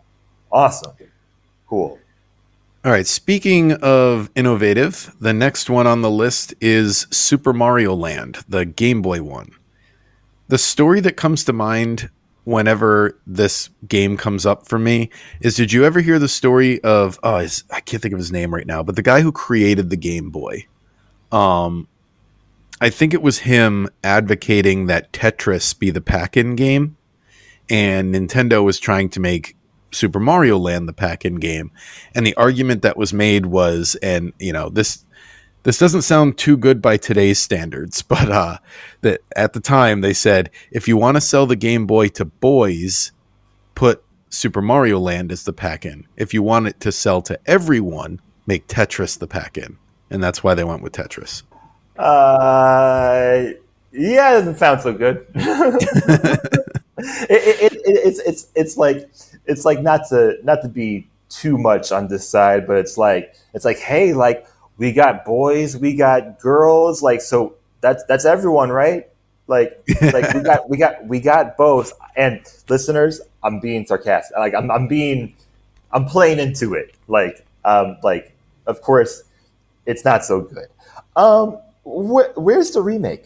[0.52, 0.92] awesome,
[1.66, 1.98] cool.
[2.84, 3.08] All right.
[3.08, 9.02] Speaking of innovative, the next one on the list is Super Mario Land, the Game
[9.02, 9.52] Boy one.
[10.50, 12.10] The story that comes to mind
[12.44, 15.10] whenever this game comes up for me
[15.40, 18.54] is did you ever hear the story of oh I can't think of his name
[18.54, 20.68] right now but the guy who created the Game Boy
[21.32, 21.88] um
[22.82, 26.98] I think it was him advocating that Tetris be the pack-in game
[27.70, 29.56] and Nintendo was trying to make
[29.92, 31.72] Super Mario Land the pack-in game
[32.16, 35.06] and the argument that was made was and you know this
[35.64, 38.58] this doesn't sound too good by today's standards, but uh,
[39.02, 42.26] that at the time they said if you want to sell the Game Boy to
[42.26, 43.12] boys,
[43.76, 46.06] put Super Mario Land as the pack-in.
[46.18, 49.78] If you want it to sell to everyone, make Tetris the pack-in,
[50.10, 51.44] and that's why they went with Tetris.
[51.98, 53.54] Uh,
[53.92, 55.26] yeah, it doesn't sound so good.
[57.30, 59.10] it, it, it, it's it's it's like
[59.46, 63.36] it's like not to not to be too much on this side, but it's like
[63.54, 64.48] it's like hey, like
[64.78, 69.08] we got boys, we got girls, like so that's that's everyone, right?
[69.48, 71.94] Like like we got we got we got both.
[72.16, 74.38] And listeners, I'm being sarcastic.
[74.38, 75.36] Like I'm I'm being
[75.92, 76.96] I'm playing into it.
[77.08, 78.34] Like um like
[78.68, 79.24] of course
[79.86, 80.68] it's not so good.
[81.16, 83.26] Um wh- where's the remake?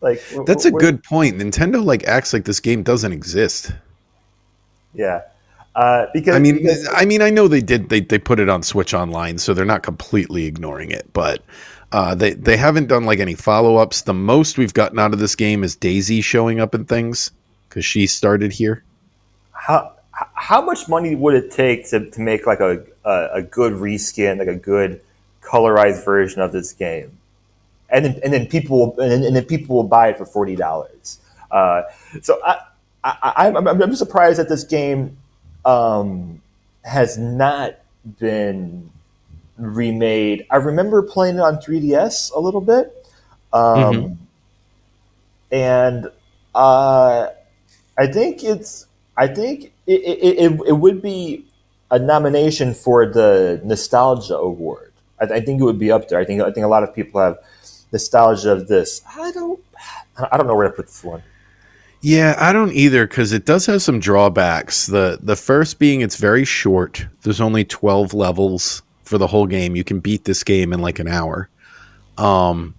[0.00, 1.38] Like That's a good point.
[1.38, 3.72] Nintendo like acts like this game doesn't exist.
[4.94, 5.22] Yeah.
[5.74, 7.90] Uh, because I mean, because, I mean, I know they did.
[7.90, 11.12] They they put it on Switch Online, so they're not completely ignoring it.
[11.12, 11.42] But
[11.92, 14.02] uh, they they haven't done like any follow ups.
[14.02, 17.30] The most we've gotten out of this game is Daisy showing up in things
[17.68, 18.84] because she started here.
[19.52, 19.92] How
[20.32, 24.38] how much money would it take to, to make like a, a, a good reskin,
[24.38, 25.02] like a good
[25.42, 27.18] colorized version of this game?
[27.88, 30.26] And then, and then people will, and then, and then people will buy it for
[30.26, 31.20] forty dollars.
[31.50, 31.82] Uh,
[32.22, 32.58] so I,
[33.04, 35.16] I, I'm, I'm surprised that this game
[35.64, 36.42] um,
[36.84, 37.76] has not
[38.18, 38.90] been
[39.56, 40.46] remade.
[40.50, 43.06] I remember playing it on 3DS a little bit,
[43.52, 43.62] um,
[43.94, 44.14] mm-hmm.
[45.50, 46.10] and
[46.54, 47.28] uh,
[47.98, 48.86] I think it's.
[49.18, 51.46] I think it, it, it, it, would be
[51.90, 54.92] a nomination for the nostalgia award.
[55.18, 56.18] I, I, think it would be up there.
[56.18, 57.38] I think I think a lot of people have
[57.96, 59.02] nostalgia of this.
[59.16, 59.60] I don't.
[60.18, 61.22] I don't know where to put this one.
[62.02, 64.86] Yeah, I don't either because it does have some drawbacks.
[64.86, 67.06] the The first being it's very short.
[67.22, 69.76] There's only twelve levels for the whole game.
[69.76, 71.48] You can beat this game in like an hour.
[72.18, 72.74] Um,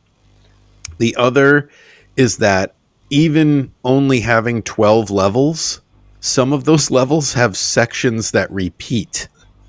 [0.98, 1.70] the other
[2.16, 2.76] is that
[3.10, 5.82] even only having twelve levels,
[6.20, 9.28] some of those levels have sections that repeat,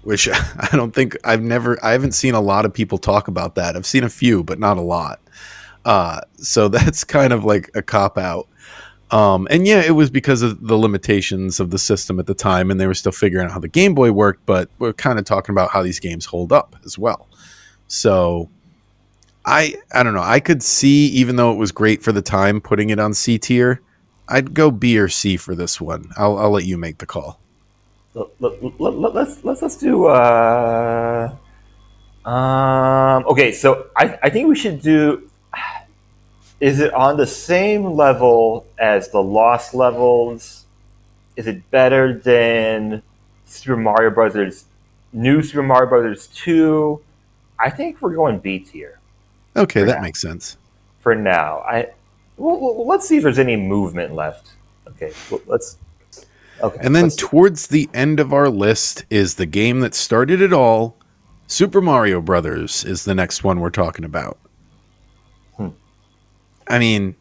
[0.08, 3.56] which I don't think I've never I haven't seen a lot of people talk about
[3.56, 3.76] that.
[3.76, 5.20] I've seen a few, but not a lot.
[5.84, 8.48] Uh, so that's kind of like a cop out.
[9.10, 12.70] Um, and yeah, it was because of the limitations of the system at the time,
[12.70, 14.46] and they were still figuring out how the Game Boy worked.
[14.46, 17.28] But we're kind of talking about how these games hold up as well.
[17.88, 18.48] So
[19.44, 20.22] I I don't know.
[20.22, 23.38] I could see, even though it was great for the time, putting it on C
[23.38, 23.82] tier.
[24.26, 26.10] I'd go B or C for this one.
[26.16, 27.42] I'll I'll let you make the call.
[28.40, 30.06] Let, let, let, let's let's let's do.
[30.06, 31.34] Uh,
[32.24, 35.30] um, okay, so I I think we should do.
[36.60, 40.64] Is it on the same level as the Lost levels?
[41.36, 43.00] Is it better than
[43.44, 44.64] Super Mario Brothers,
[45.12, 47.00] New Super Mario Brothers Two?
[47.60, 48.98] I think we're going B tier.
[49.56, 50.02] Okay, that now.
[50.02, 50.56] makes sense.
[51.00, 51.88] For now, I
[52.36, 54.52] well, let's see if there's any movement left.
[54.88, 55.76] Okay, well, let's.
[56.60, 60.52] Okay, and then towards the end of our list is the game that started it
[60.52, 60.96] all.
[61.46, 64.38] Super Mario Brothers is the next one we're talking about.
[65.56, 65.68] Hmm.
[66.66, 67.14] I mean,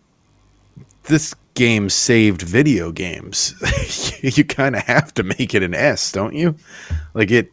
[1.04, 3.56] this game saved video games.
[4.22, 6.56] you kind of have to make it an S, don't you?
[7.14, 7.52] Like it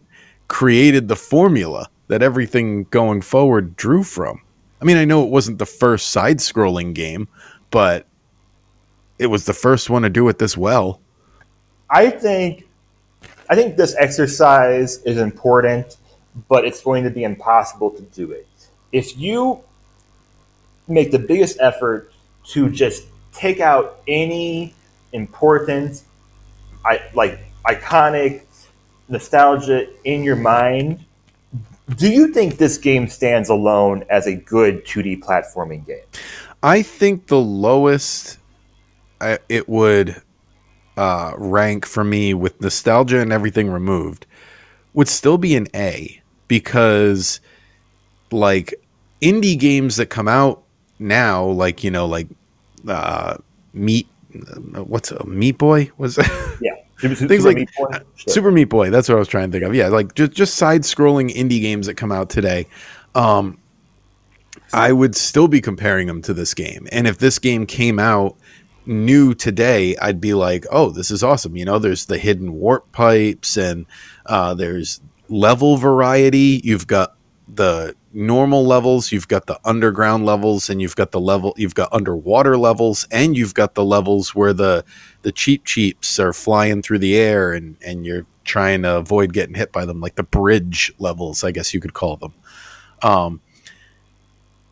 [0.48, 4.40] created the formula that everything going forward drew from.
[4.80, 7.28] I mean, I know it wasn't the first side scrolling game,
[7.70, 8.06] but
[9.18, 11.00] it was the first one to do it this well.
[11.94, 12.66] I think
[13.48, 15.96] I think this exercise is important,
[16.48, 18.48] but it's going to be impossible to do it.
[18.90, 19.62] If you
[20.88, 22.12] make the biggest effort
[22.48, 24.74] to just take out any
[25.12, 26.02] important
[26.84, 28.42] I like iconic
[29.08, 31.04] nostalgia in your mind,
[31.96, 36.04] do you think this game stands alone as a good 2D platforming game?
[36.62, 38.38] I think the lowest
[39.20, 40.20] uh, it would
[40.96, 44.26] uh, rank for me with nostalgia and everything removed
[44.92, 47.40] would still be an A because
[48.30, 48.74] like
[49.20, 50.62] indie games that come out
[50.98, 52.28] now, like you know, like
[52.88, 53.36] uh,
[53.72, 56.18] Meat, uh, what's a Meat Boy was
[56.60, 56.72] yeah.
[57.00, 57.90] Things Super like Meat Boy?
[57.90, 58.32] Sure.
[58.32, 58.90] Super Meat Boy.
[58.90, 59.74] That's what I was trying to think of.
[59.74, 62.66] Yeah, like just just side scrolling indie games that come out today.
[63.14, 63.58] Um,
[64.72, 66.88] I would still be comparing them to this game.
[66.90, 68.36] And if this game came out
[68.86, 71.56] new today, I'd be like, oh, this is awesome.
[71.56, 73.86] You know, there's the hidden warp pipes and
[74.26, 76.60] uh, there's level variety.
[76.64, 77.16] You've got
[77.48, 81.92] the normal levels, you've got the underground levels, and you've got the level, you've got
[81.92, 84.84] underwater levels, and you've got the levels where the
[85.22, 89.54] the Cheep Cheeps are flying through the air and and you're trying to avoid getting
[89.54, 92.34] hit by them, like the bridge levels, I guess you could call them.
[93.02, 93.40] Um,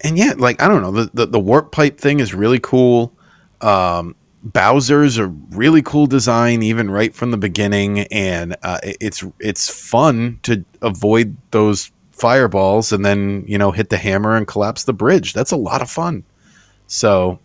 [0.03, 3.13] and yeah, like I don't know, the, the, the warp pipe thing is really cool.
[3.63, 9.71] Um, Bowser's a really cool design, even right from the beginning, and uh, it's it's
[9.71, 14.93] fun to avoid those fireballs and then you know hit the hammer and collapse the
[14.93, 15.33] bridge.
[15.33, 16.25] That's a lot of fun.
[16.89, 17.39] So,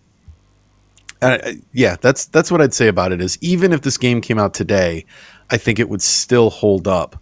[1.22, 3.22] uh, yeah, that's that's what I'd say about it.
[3.22, 5.05] Is even if this game came out today,
[5.51, 7.22] I think it would still hold up.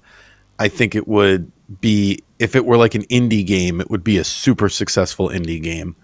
[0.58, 4.18] I think it would be if it were like an indie game, it would be
[4.18, 5.96] a super successful indie game.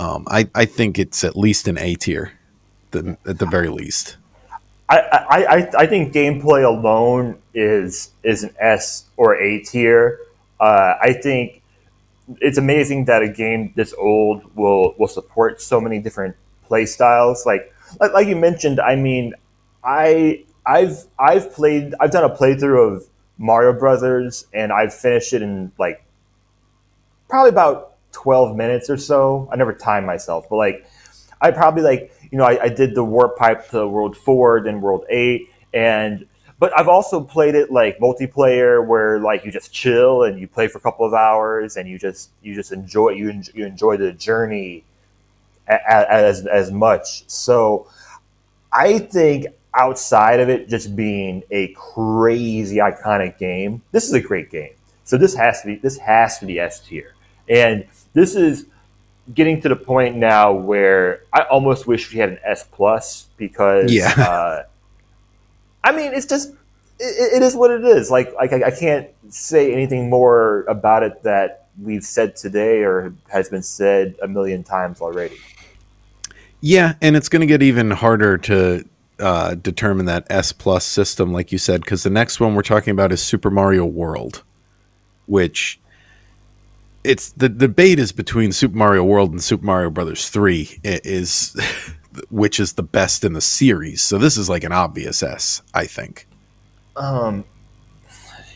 [0.00, 2.32] Um, I I think it's at least an A tier,
[2.94, 4.16] at the very least.
[4.88, 10.18] I, I, I think gameplay alone is is an S or A tier.
[10.58, 11.60] Uh, I think
[12.40, 16.34] it's amazing that a game this old will will support so many different
[16.64, 17.44] play styles.
[17.44, 17.70] Like
[18.00, 19.34] like, like you mentioned, I mean,
[19.84, 25.42] I I've I've played I've done a playthrough of Mario Brothers, and I've finished it
[25.42, 26.02] in like
[27.28, 29.48] probably about 12 minutes or so.
[29.52, 30.86] I never timed myself, but like
[31.40, 34.80] I probably like you know I, I did the warp pipe to World Four, then
[34.80, 36.26] World Eight, and
[36.58, 40.68] but I've also played it like multiplayer where like you just chill and you play
[40.68, 44.12] for a couple of hours and you just you just enjoy you you enjoy the
[44.12, 44.84] journey
[45.66, 47.28] as as much.
[47.28, 47.88] So
[48.72, 54.50] I think outside of it just being a crazy iconic game, this is a great
[54.50, 54.74] game.
[55.04, 57.14] So this has to be this has to be S tier,
[57.48, 58.66] and this is
[59.34, 63.92] getting to the point now where I almost wish we had an S plus because
[63.92, 64.12] yeah.
[64.16, 64.62] Uh,
[65.82, 66.50] I mean, it's just
[66.98, 68.10] it, it is what it is.
[68.10, 73.14] Like like I, I can't say anything more about it that we've said today or
[73.28, 75.38] has been said a million times already.
[76.60, 78.84] Yeah, and it's going to get even harder to
[79.18, 82.90] uh, determine that S plus system, like you said, because the next one we're talking
[82.90, 84.42] about is Super Mario World,
[85.26, 85.80] which
[87.04, 91.58] it's the debate is between Super Mario World and Super Mario Brothers Three is
[92.30, 94.02] which is the best in the series.
[94.02, 96.26] So this is like an obvious S, I think.
[96.96, 97.44] Um,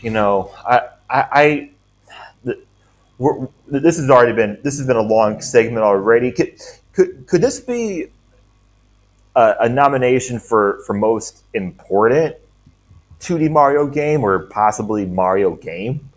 [0.02, 1.70] you know, I I, I
[2.44, 6.30] the, this has already been this has been a long segment already.
[6.30, 6.58] Could
[6.92, 8.08] could, could this be
[9.36, 12.36] a, a nomination for for most important
[13.20, 16.10] 2D Mario game or possibly Mario game?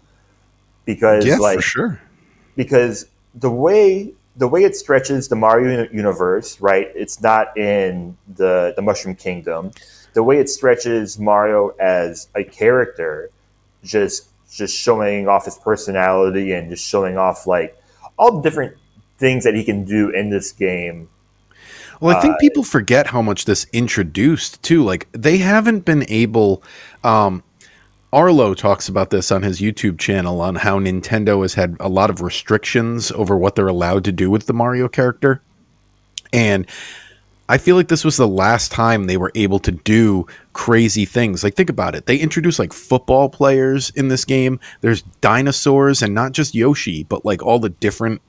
[0.85, 2.01] Because yeah, like for sure.
[2.57, 6.91] Because the way the way it stretches the Mario universe, right?
[6.95, 9.71] It's not in the the Mushroom Kingdom.
[10.13, 13.29] The way it stretches Mario as a character,
[13.83, 17.75] just just showing off his personality and just showing off like
[18.17, 18.75] all the different
[19.17, 21.09] things that he can do in this game.
[21.99, 24.83] Well, I think uh, people forget how much this introduced too.
[24.83, 26.63] Like they haven't been able.
[27.03, 27.43] Um,
[28.13, 32.09] Arlo talks about this on his YouTube channel on how Nintendo has had a lot
[32.09, 35.41] of restrictions over what they're allowed to do with the Mario character.
[36.31, 36.65] And
[37.49, 41.43] I feel like this was the last time they were able to do crazy things.
[41.43, 42.05] Like, think about it.
[42.05, 44.59] They introduced like football players in this game.
[44.81, 48.21] There's dinosaurs, and not just Yoshi, but like all the different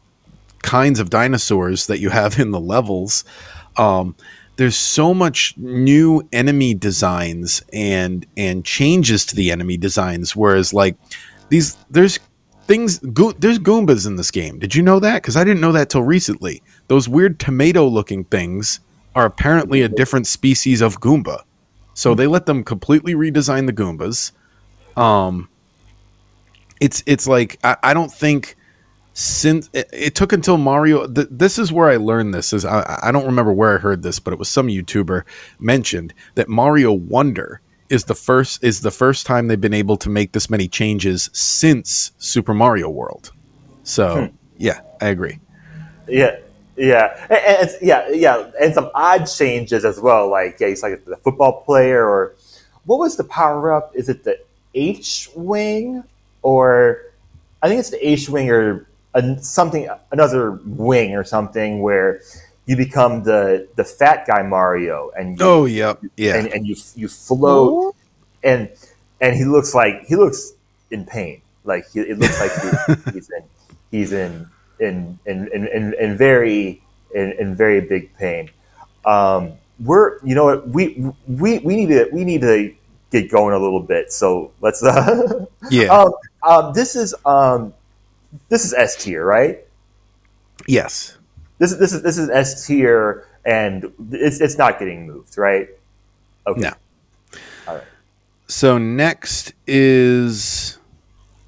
[0.63, 3.25] kinds of dinosaurs that you have in the levels.
[3.77, 4.15] Um,
[4.59, 10.35] there's so much new enemy designs and and changes to the enemy designs.
[10.35, 10.97] Whereas like
[11.49, 12.19] these, there's
[12.63, 12.99] things.
[12.99, 14.59] Go, there's Goombas in this game.
[14.59, 15.23] Did you know that?
[15.23, 16.61] Because I didn't know that till recently.
[16.89, 18.81] Those weird tomato-looking things
[19.15, 21.43] are apparently a different species of Goomba.
[21.95, 24.33] So they let them completely redesign the Goombas.
[24.97, 25.49] Um,
[26.81, 28.57] it's it's like I, I don't think
[29.19, 31.05] since it, it, took until Mario.
[31.09, 32.53] Th- this is where I learned this.
[32.53, 35.25] Is I, I don't remember where I heard this, but it was some YouTuber
[35.59, 40.09] mentioned that Mario Wonder is the first is the first time they've been able to
[40.09, 43.33] make this many changes since Super Mario World.
[43.83, 44.37] So hmm.
[44.57, 45.41] yeah, I agree.
[46.07, 46.37] Yeah,
[46.77, 50.31] yeah, and, and, yeah, yeah, and some odd changes as well.
[50.31, 52.37] Like yeah, he's like the football player, or
[52.85, 53.91] what was the power up?
[53.97, 54.39] Is it the
[54.75, 56.05] H wing,
[56.43, 57.03] or
[57.65, 62.21] I think it's the H wing or a, something another wing or something where
[62.67, 66.37] you become the the fat guy Mario and you, oh yeah yeah.
[66.37, 67.95] and, and you you float
[68.43, 68.71] and
[69.21, 70.53] and he looks like he looks
[70.91, 71.41] in pain.
[71.65, 73.43] Like he, it looks like he, he's in
[73.91, 74.49] he's in
[74.81, 76.83] in in in, in, in very
[77.15, 78.51] in, in, very big pain.
[79.05, 82.75] Um, we're you know what we we we need to we need to
[83.11, 84.13] get going a little bit.
[84.13, 85.87] So let's uh, yeah.
[85.87, 86.13] um,
[86.43, 87.75] um, this is um
[88.49, 89.65] this is S tier, right?
[90.67, 91.19] Yes.
[91.59, 95.69] This is this is this is S tier, and it's it's not getting moved, right?
[96.47, 96.61] Okay.
[96.61, 96.73] No.
[97.67, 97.85] All right.
[98.47, 100.79] So next is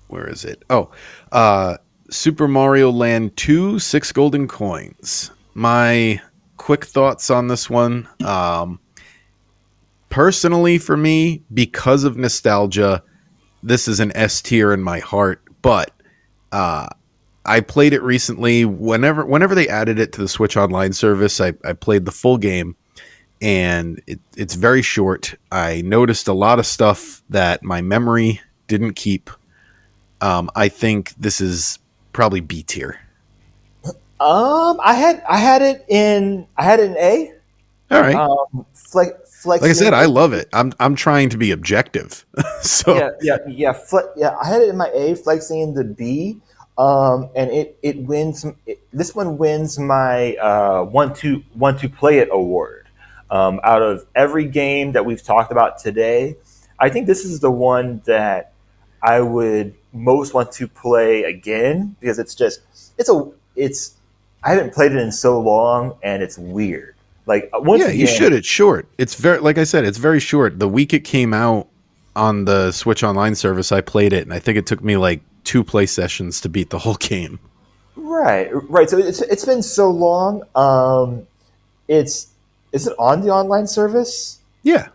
[0.08, 0.64] where is it?
[0.68, 0.90] Oh,
[1.32, 1.76] uh,
[2.10, 5.30] Super Mario Land Two: Six Golden Coins.
[5.54, 6.20] My
[6.56, 8.08] quick thoughts on this one.
[8.24, 8.80] Um,
[10.08, 13.02] personally, for me, because of nostalgia,
[13.62, 15.42] this is an S tier in my heart.
[15.62, 15.92] But
[16.52, 16.88] uh,
[17.44, 18.64] I played it recently.
[18.64, 22.38] Whenever whenever they added it to the Switch Online service, I, I played the full
[22.38, 22.76] game,
[23.40, 25.34] and it, it's very short.
[25.50, 29.30] I noticed a lot of stuff that my memory didn't keep.
[30.20, 31.78] Um, I think this is
[32.12, 33.00] probably B tier.
[34.20, 37.32] Um, I had I had it in I had it in A.
[37.90, 38.14] All right.
[38.14, 38.66] Um,
[39.42, 40.48] flex, like I said, I love it.
[40.52, 42.24] I'm I'm trying to be objective.
[42.62, 44.36] so yeah, yeah, yeah, fle- yeah.
[44.36, 46.40] I had it in my A, flexing in the B,
[46.78, 48.44] um, and it it wins.
[48.66, 52.88] It, this one wins my uh, one to one to play it award.
[53.30, 56.36] Um, out of every game that we've talked about today,
[56.80, 58.52] I think this is the one that
[59.02, 62.60] I would most want to play again because it's just
[62.98, 63.96] it's a it's
[64.42, 66.96] I haven't played it in so long and it's weird.
[67.26, 68.32] Like uh, once yeah, again, you should.
[68.32, 68.88] It's short.
[68.98, 69.84] It's very like I said.
[69.84, 70.58] It's very short.
[70.58, 71.68] The week it came out
[72.16, 75.20] on the Switch Online service, I played it, and I think it took me like
[75.44, 77.38] two play sessions to beat the whole game.
[77.96, 78.88] Right, right.
[78.88, 80.42] So it's it's been so long.
[80.54, 81.26] Um,
[81.88, 82.28] it's
[82.72, 84.38] is it on the online service?
[84.62, 84.88] Yeah,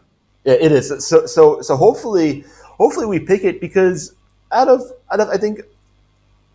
[0.43, 0.89] yeah, it is.
[1.06, 4.14] So so so hopefully hopefully we pick it because
[4.52, 4.81] out of
[5.11, 5.61] out of I think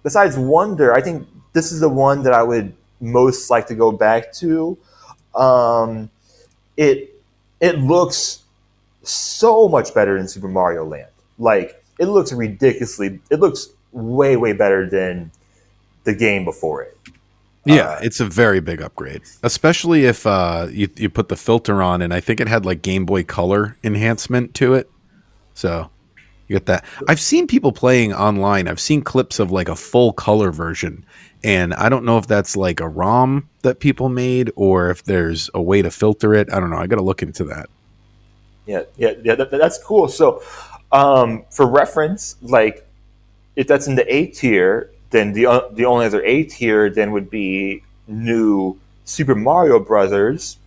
[0.02, 3.90] besides Wonder, I think this is the one that I would most like to go
[3.90, 4.76] back to
[5.34, 6.10] um,
[6.76, 7.20] it
[7.60, 8.42] it looks
[9.02, 11.10] so much better in Super Mario Land.
[11.38, 13.20] Like it looks ridiculously.
[13.30, 15.30] It looks way way better than
[16.04, 16.96] the game before it.
[17.66, 21.82] Yeah, uh, it's a very big upgrade, especially if uh, you you put the filter
[21.82, 24.90] on, and I think it had like Game Boy Color enhancement to it.
[25.54, 25.90] So
[26.50, 26.84] you get that.
[27.08, 28.66] I've seen people playing online.
[28.66, 31.04] I've seen clips of like a full color version,
[31.44, 35.48] and I don't know if that's like a ROM that people made or if there's
[35.54, 36.52] a way to filter it.
[36.52, 36.76] I don't know.
[36.78, 37.70] I got to look into that.
[38.66, 39.36] Yeah, yeah, yeah.
[39.36, 40.08] That, that's cool.
[40.08, 40.42] So,
[40.90, 42.84] um, for reference, like
[43.54, 47.12] if that's in the A tier, then the uh, the only other A tier then
[47.12, 50.58] would be new Super Mario Brothers.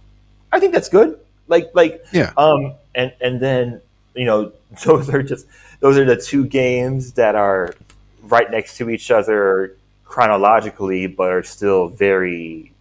[0.54, 1.20] I think that's good.
[1.50, 2.32] Like like Yeah.
[2.38, 3.82] um and and then
[4.16, 4.54] you know
[4.86, 5.46] those are just
[5.84, 7.76] those are the two games that are
[8.22, 12.72] right next to each other chronologically, but are still very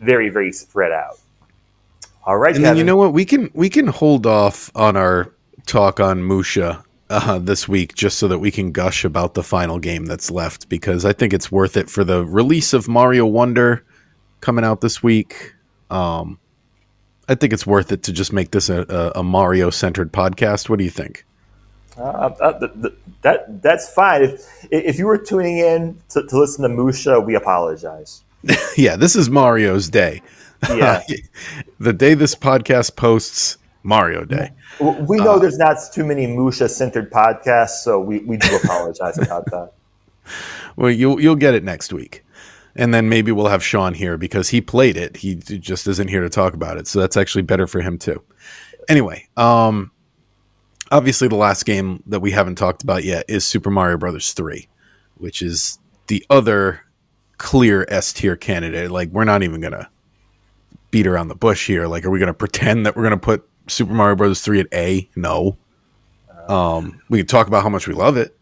[0.00, 1.20] very very spread out.
[2.24, 3.12] All right, And then you know what?
[3.12, 5.32] We can we can hold off on our
[5.66, 9.78] talk on Musha uh, this week just so that we can gush about the final
[9.78, 13.84] game that's left because I think it's worth it for the release of Mario Wonder
[14.40, 15.54] coming out this week.
[15.88, 16.40] Um,
[17.28, 20.68] I think it's worth it to just make this a, a, a Mario centered podcast.
[20.68, 21.24] What do you think?
[22.00, 24.22] Uh, uh, th- th- that that's fine.
[24.22, 28.22] If if you were tuning in to, to listen to Musha, we apologize.
[28.76, 30.22] yeah, this is Mario's day.
[30.68, 31.02] Yeah,
[31.78, 34.52] the day this podcast posts, Mario Day.
[34.80, 39.46] We know there's not too many Musha centered podcasts, so we, we do apologize about
[39.46, 39.72] that.
[40.76, 42.24] Well, you'll you'll get it next week,
[42.76, 45.16] and then maybe we'll have Sean here because he played it.
[45.16, 48.22] He just isn't here to talk about it, so that's actually better for him too.
[48.88, 49.90] Anyway, um,
[50.90, 54.68] obviously the last game that we haven't talked about yet is Super Mario Brothers three,
[55.16, 56.80] which is the other
[57.38, 58.90] clear S tier candidate.
[58.90, 59.88] Like we're not even gonna
[60.90, 61.86] beat around the bush here.
[61.86, 65.08] Like, are we gonna pretend that we're gonna put Super Mario Brothers three at A?
[65.16, 65.56] No.
[66.48, 68.36] Um, we can talk about how much we love it.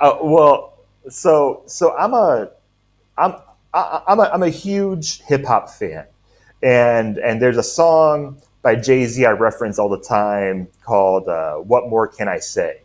[0.00, 0.78] Uh, well,
[1.08, 2.50] so so I'm a
[3.16, 3.36] I'm
[3.72, 6.06] I, I'm a I'm a huge hip hop fan,
[6.62, 11.56] and and there's a song by Jay Z I reference all the time called uh,
[11.56, 12.80] "What More Can I Say."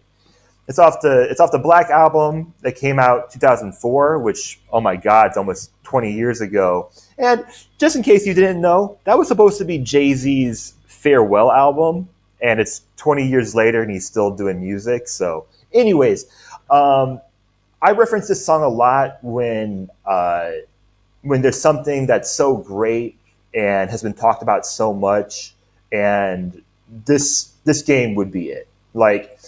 [0.68, 4.96] It's off the it's off the Black album that came out 2004, which oh my
[4.96, 6.92] god, it's almost 20 years ago.
[7.18, 7.44] And
[7.80, 12.08] just in case you didn't know, that was supposed to be Jay Z's farewell album,
[12.42, 15.08] and it's 20 years later, and he's still doing music.
[15.08, 16.26] So, anyways,
[16.70, 17.22] um,
[17.82, 20.52] I reference this song a lot when uh,
[21.22, 23.18] when there's something that's so great
[23.56, 25.56] and has been talked about so much,
[25.92, 26.62] and
[27.06, 28.68] this this game would be it.
[28.94, 29.40] Like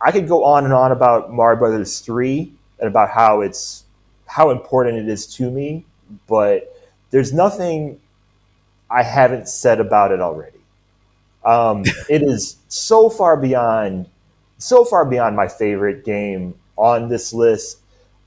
[0.00, 3.84] I could go on and on about Mario Brothers three and about how it's
[4.26, 5.84] how important it is to me,
[6.26, 6.74] but
[7.10, 8.00] there's nothing
[8.90, 10.58] I haven't said about it already.
[11.44, 14.08] Um, it is so far beyond
[14.58, 17.78] so far beyond my favorite game on this list.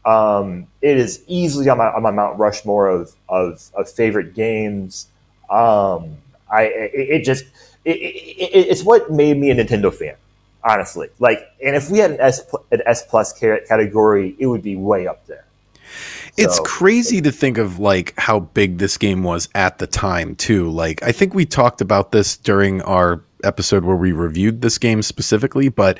[0.05, 5.07] Um, it is easily on my, on my Mount Rushmore of, of, of favorite games.
[5.49, 6.17] Um,
[6.51, 7.45] I it, it just
[7.85, 10.15] it, it, it's what made me a Nintendo fan,
[10.63, 11.09] honestly.
[11.19, 15.07] Like, and if we had an S an S plus category, it would be way
[15.07, 15.45] up there.
[16.37, 20.35] It's So- crazy to think of like how big this game was at the time
[20.35, 20.69] too.
[20.69, 25.01] Like I think we talked about this during our episode where we reviewed this game
[25.01, 25.97] specifically, but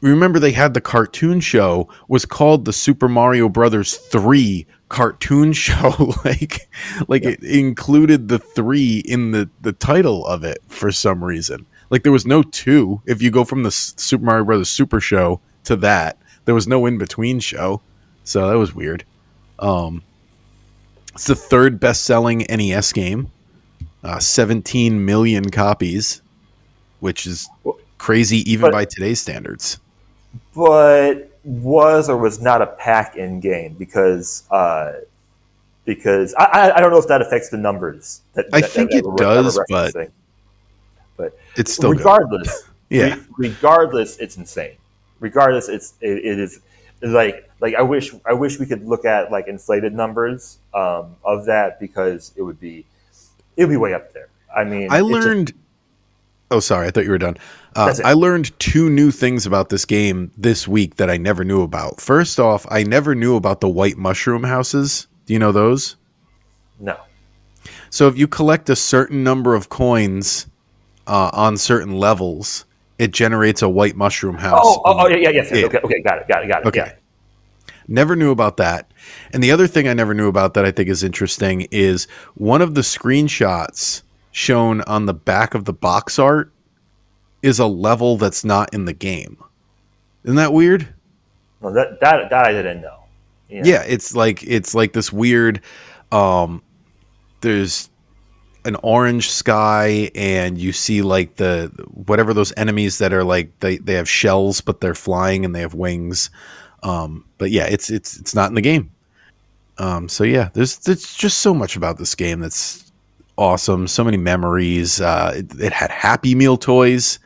[0.00, 6.12] remember they had the cartoon show was called the Super Mario Brothers 3 cartoon show
[6.24, 6.68] like
[7.08, 11.66] like it included the 3 in the the title of it for some reason.
[11.90, 15.40] Like there was no 2 if you go from the Super Mario Brothers Super show
[15.64, 16.18] to that.
[16.44, 17.80] There was no in between show.
[18.24, 19.04] So that was weird.
[19.58, 20.02] Um,
[21.14, 23.30] it's the third best-selling NES game,
[24.02, 26.22] uh, 17 million copies,
[27.00, 27.48] which is
[27.98, 29.78] crazy even But- by today's standards.
[30.54, 34.92] but was or was not a pack in game because uh,
[35.84, 38.22] because I, I don't know if that affects the numbers.
[38.34, 40.10] That, I that- think that it does, but referencing.
[41.56, 43.14] It's still regardless, Yeah.
[43.14, 44.76] re- regardless, it's insane.
[45.20, 46.60] Regardless, it's it, it is
[47.02, 51.44] like like I wish I wish we could look at like inflated numbers um, of
[51.46, 52.84] that because it would be
[53.56, 54.28] it would be way up there.
[54.54, 55.52] I mean, I it just- learned.
[56.54, 56.86] Oh, sorry.
[56.86, 57.36] I thought you were done.
[57.76, 61.62] Uh, I learned two new things about this game this week that I never knew
[61.62, 62.00] about.
[62.00, 65.08] First off, I never knew about the white mushroom houses.
[65.26, 65.96] Do you know those?
[66.80, 66.96] no.
[67.90, 70.46] So if you collect a certain number of coins
[71.06, 72.64] uh, on certain levels,
[72.98, 74.60] it generates a white mushroom house.
[74.62, 75.50] Oh, oh, oh, yeah, yeah, yes.
[75.52, 75.66] Yeah.
[75.66, 76.66] Okay, okay, got it, got it, got it.
[76.66, 76.86] Okay.
[76.86, 77.72] Yeah.
[77.86, 78.90] Never knew about that.
[79.32, 82.62] And the other thing I never knew about that I think is interesting is one
[82.62, 84.02] of the screenshots
[84.34, 86.52] shown on the back of the box art
[87.40, 89.38] is a level that's not in the game.
[90.24, 90.92] Isn't that weird?
[91.62, 92.98] No, that, that that I didn't know.
[93.48, 95.60] Yeah, it's like it's like this weird
[96.10, 96.62] um
[97.42, 97.88] there's
[98.64, 103.78] an orange sky and you see like the whatever those enemies that are like they,
[103.78, 106.30] they have shells but they're flying and they have wings.
[106.82, 108.90] Um but yeah, it's it's it's not in the game.
[109.78, 112.83] Um so yeah, there's there's just so much about this game that's
[113.36, 113.86] awesome.
[113.86, 115.00] So many memories.
[115.00, 117.18] Uh it, it had happy meal toys.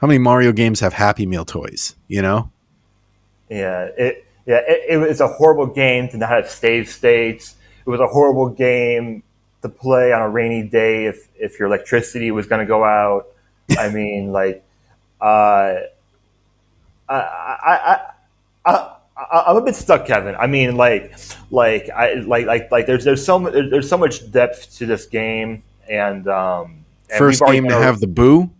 [0.00, 2.50] How many Mario games have happy meal toys, you know?
[3.50, 7.54] Yeah, it yeah, it, it was a horrible game to not have save states.
[7.86, 9.22] It was a horrible game
[9.62, 13.26] to play on a rainy day if if your electricity was going to go out.
[13.78, 14.64] I mean, like,
[15.20, 15.74] uh,
[17.08, 18.00] I, I, I,
[18.66, 18.96] I,
[19.32, 20.34] am a bit stuck, Kevin.
[20.36, 21.14] I mean, like,
[21.50, 22.86] like, I like, like, like.
[22.86, 27.42] There's there's so much there's so much depth to this game, and um, and first
[27.46, 28.50] game to have the Boo,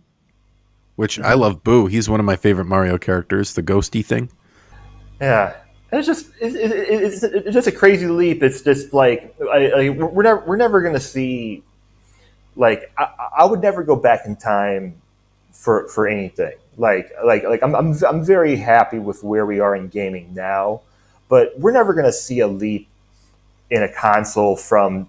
[0.95, 1.63] which I love.
[1.63, 3.53] Boo, he's one of my favorite Mario characters.
[3.53, 4.29] The ghosty thing.
[5.19, 5.55] Yeah,
[5.91, 8.41] it's just it's, it's, it's, just a crazy leap.
[8.41, 11.63] It's just like I, I, we're never we're never gonna see.
[12.55, 13.07] Like I,
[13.39, 15.01] I would never go back in time
[15.51, 16.53] for for anything.
[16.77, 20.81] Like like like I'm I'm I'm very happy with where we are in gaming now,
[21.29, 22.87] but we're never gonna see a leap
[23.69, 25.07] in a console from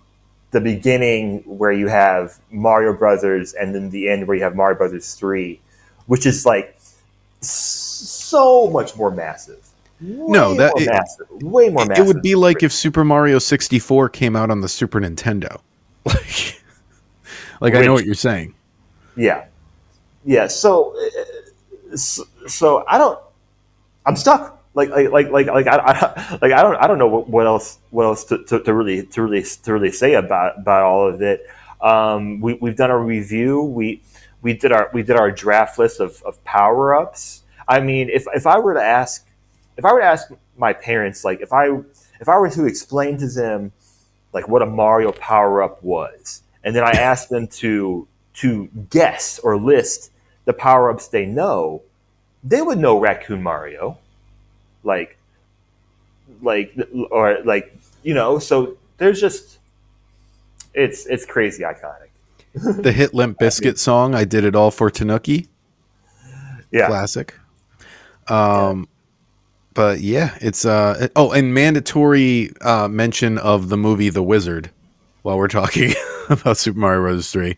[0.51, 4.77] the beginning where you have Mario Brothers and then the end where you have Mario
[4.77, 5.59] Brothers 3,
[6.07, 6.79] which is like
[7.41, 9.73] so much more massive
[10.03, 11.87] no, that it, massive, way more.
[11.87, 12.05] Massive.
[12.05, 15.61] It would be like if Super Mario sixty four came out on the Super Nintendo.
[16.05, 16.61] Like,
[17.61, 18.57] like Which, I know what you're saying.
[19.15, 19.45] Yeah,
[20.25, 20.49] yeah.
[20.49, 20.97] So,
[21.95, 23.19] so, so I don't.
[24.05, 24.61] I'm stuck.
[24.75, 27.47] Like, like, like, like, like I, I like, I don't, I don't know what, what
[27.47, 31.09] else, what else to, to, to, really, to really, to really say about about all
[31.09, 31.47] of it.
[31.83, 33.63] Um, we, we've done a review.
[33.63, 34.01] We,
[34.41, 37.43] we did our, we did our draft list of, of power ups.
[37.69, 39.27] I mean, if if I were to ask
[39.77, 41.67] if I were to ask my parents, like if I
[42.21, 43.73] if I were to explain to them
[44.33, 49.39] like what a Mario power up was, and then I asked them to to guess
[49.41, 50.12] or list
[50.45, 51.83] the power ups they know,
[52.45, 53.99] they would know Raccoon Mario,
[54.85, 55.17] like
[56.41, 56.77] like
[57.11, 58.39] or like you know.
[58.39, 59.59] So there's just
[60.75, 62.09] it's it's crazy iconic.
[62.55, 65.49] the hit Limp Bizkit song, I did it all for Tanuki.
[66.71, 67.35] Yeah, classic.
[68.29, 68.89] Um,
[69.75, 74.71] but yeah, it's uh oh, and mandatory uh, mention of the movie The Wizard
[75.23, 75.95] while we're talking
[76.29, 77.31] about Super Mario Bros.
[77.31, 77.57] Three.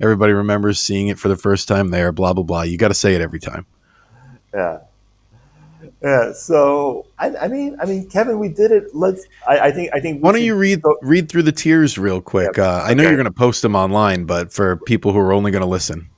[0.00, 2.12] Everybody remembers seeing it for the first time there.
[2.12, 2.62] Blah blah blah.
[2.62, 3.66] You got to say it every time.
[4.52, 4.80] Yeah.
[6.02, 6.32] Yeah.
[6.32, 8.94] So I, I, mean, I mean, Kevin, we did it.
[8.94, 9.24] Let's.
[9.48, 9.90] I, I think.
[9.94, 10.22] I think.
[10.22, 12.56] Why don't you read go, read through the tiers real quick?
[12.56, 15.32] Yeah, uh, I know you're going to post them online, but for people who are
[15.32, 16.08] only going to listen.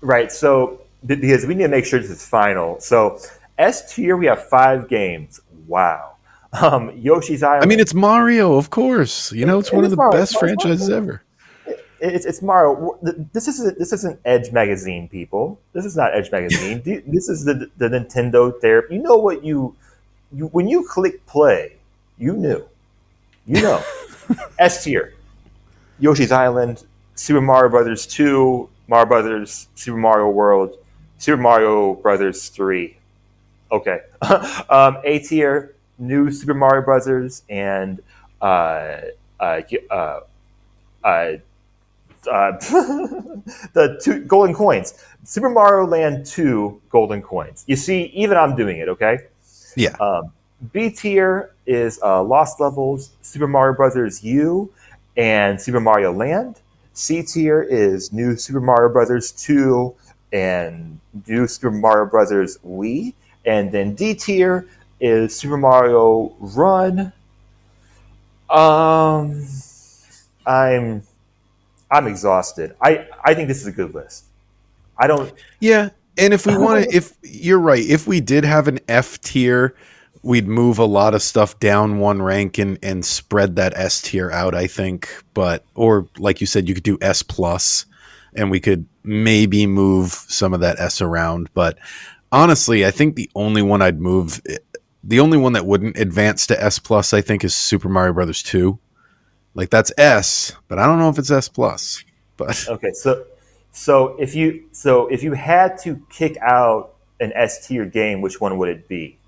[0.00, 0.32] Right.
[0.32, 2.80] So because we need to make sure this is final.
[2.80, 3.18] So
[3.58, 5.40] S tier, we have five games.
[5.66, 6.16] Wow.
[6.52, 7.62] Um, Yoshi's Island.
[7.62, 9.30] I mean, it's Mario, of course.
[9.32, 10.12] You know, it's it one of the Mario.
[10.18, 11.22] best franchises ever.
[12.00, 12.98] It's, it's Mario.
[13.32, 15.58] This isn't this isn't Edge magazine, people.
[15.72, 16.82] This is not Edge magazine.
[17.06, 18.96] this is the the Nintendo therapy.
[18.96, 19.74] You know what you,
[20.32, 21.76] you when you click play,
[22.18, 22.64] you knew,
[23.46, 23.82] you know.
[24.60, 25.14] S tier,
[25.98, 26.84] Yoshi's Island,
[27.16, 30.76] Super Mario Brothers two, Mario Brothers, Super Mario World,
[31.18, 32.96] Super Mario Brothers three,
[33.72, 34.00] Okay.
[34.70, 38.02] um, A tier, new Super Mario Brothers and
[38.40, 39.00] uh,
[39.38, 39.60] uh,
[39.90, 40.20] uh,
[41.04, 41.32] uh,
[42.26, 42.52] uh
[43.72, 44.94] the two golden coins.
[45.24, 47.64] Super Mario Land 2 golden coins.
[47.66, 49.18] You see, even I'm doing it, okay?
[49.76, 49.96] Yeah.
[50.00, 50.32] Um,
[50.72, 54.72] B tier is uh, Lost Levels, Super Mario Brothers U,
[55.16, 56.60] and Super Mario Land.
[56.92, 59.94] C tier is New Super Mario Brothers 2
[60.32, 63.14] and New Super Mario Brothers Wii.
[63.44, 64.66] And then D tier
[65.00, 67.12] is Super Mario Run.
[68.50, 69.46] Um,
[70.44, 71.02] I'm
[71.90, 72.76] I'm exhausted.
[72.80, 74.24] I I think this is a good list.
[74.96, 75.32] I don't.
[75.60, 79.20] Yeah, and if we want to, if you're right, if we did have an F
[79.20, 79.74] tier,
[80.22, 84.30] we'd move a lot of stuff down one rank and and spread that S tier
[84.30, 84.54] out.
[84.54, 87.86] I think, but or like you said, you could do S plus,
[88.34, 91.48] and we could maybe move some of that S around.
[91.54, 91.78] But
[92.30, 94.58] honestly, I think the only one I'd move, eh,
[95.02, 98.42] the only one that wouldn't advance to S plus, I think, is Super Mario Brothers
[98.42, 98.78] two.
[99.54, 102.04] Like that's S, but I don't know if it's S plus.
[102.36, 103.26] But okay, so
[103.72, 108.40] so if you so if you had to kick out an S tier game, which
[108.40, 109.18] one would it be?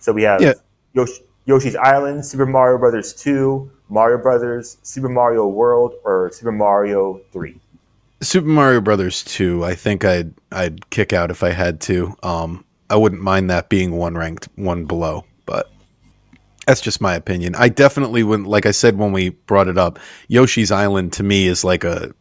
[0.00, 0.54] So we have yeah.
[0.92, 7.20] Yoshi, Yoshi's Island, Super Mario Brothers two, Mario Brothers, Super Mario World, or Super Mario
[7.32, 7.60] three.
[8.22, 12.16] Super Mario Brothers 2, I think I'd I'd kick out if I had to.
[12.22, 15.70] Um, I wouldn't mind that being one ranked, one below, but
[16.66, 17.54] that's just my opinion.
[17.54, 19.98] I definitely wouldn't, like I said when we brought it up,
[20.28, 22.12] Yoshi's Island to me is like a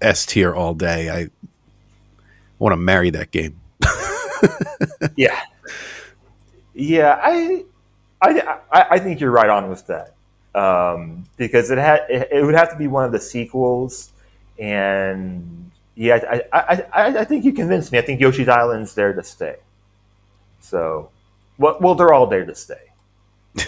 [0.00, 1.10] S tier all day.
[1.10, 1.28] I
[2.58, 3.60] want to marry that game.
[5.16, 5.40] yeah,
[6.74, 7.18] yeah.
[7.22, 7.64] I,
[8.20, 10.14] I, I think you're right on with that
[10.54, 14.12] um, because it had it, it would have to be one of the sequels
[14.58, 17.98] and yeah, I, I, I, I think you convinced me.
[17.98, 19.56] I think Yoshi's Island's there to stay.
[20.60, 21.10] So,
[21.58, 22.90] well, well, they're all there to stay.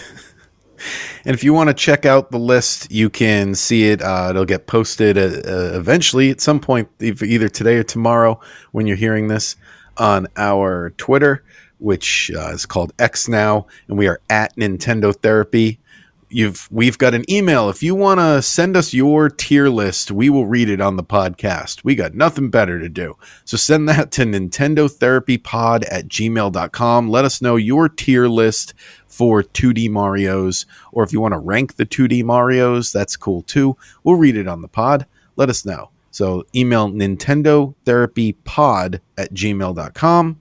[1.27, 4.01] And if you want to check out the list, you can see it.
[4.01, 8.39] Uh, it'll get posted uh, uh, eventually at some point, either today or tomorrow
[8.71, 9.57] when you're hearing this
[9.97, 11.43] on our Twitter,
[11.79, 15.81] which uh, is called X now, and we are at Nintendo Therapy
[16.29, 17.69] you've we've got an email.
[17.69, 21.03] If you want to send us your tier list, we will read it on the
[21.03, 21.83] podcast.
[21.83, 23.15] We got nothing better to do.
[23.45, 27.09] So send that to Nintendo Therapy Pod at gmail.com.
[27.09, 28.73] Let us know your tier list
[29.07, 33.75] for 2D Marios, or if you want to rank the 2D Marios, that's cool too.
[34.03, 35.05] We'll read it on the pod.
[35.35, 35.89] Let us know.
[36.11, 40.39] So email Nintendo Therapy Pod at gmail.com.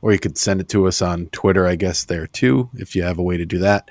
[0.00, 3.04] Or you could send it to us on Twitter, I guess, there too, if you
[3.04, 3.88] have a way to do that.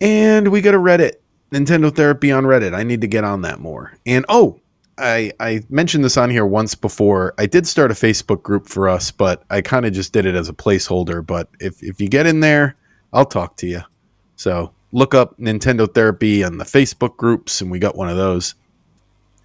[0.00, 1.14] And we got a Reddit,
[1.52, 2.74] Nintendo Therapy on Reddit.
[2.74, 3.96] I need to get on that more.
[4.04, 4.60] And oh,
[4.98, 7.34] I I mentioned this on here once before.
[7.38, 10.34] I did start a Facebook group for us, but I kind of just did it
[10.34, 11.26] as a placeholder.
[11.26, 12.76] But if if you get in there,
[13.12, 13.80] I'll talk to you.
[14.36, 18.54] So look up Nintendo Therapy on the Facebook groups, and we got one of those.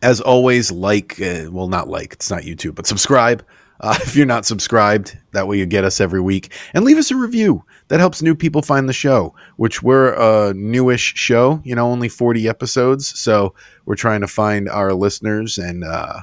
[0.04, 3.46] As always, like, uh, well, not like, it's not YouTube, but subscribe
[3.82, 5.18] uh, if you're not subscribed.
[5.32, 6.54] That way you get us every week.
[6.74, 7.64] And leave us a review.
[7.92, 12.08] That helps new people find the show, which we're a newish show, you know, only
[12.08, 13.20] 40 episodes.
[13.20, 13.54] So
[13.84, 16.22] we're trying to find our listeners and uh,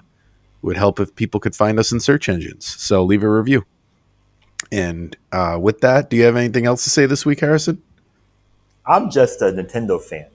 [0.63, 2.65] would help if people could find us in search engines.
[2.65, 3.67] So leave a review.
[4.73, 7.83] And uh, with that, do you have anything else to say this week, Harrison?
[8.87, 10.29] I'm just a Nintendo fan.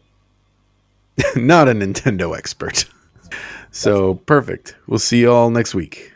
[1.35, 2.85] Not a Nintendo expert.
[3.71, 4.75] so perfect.
[4.85, 6.12] We'll see you all next week.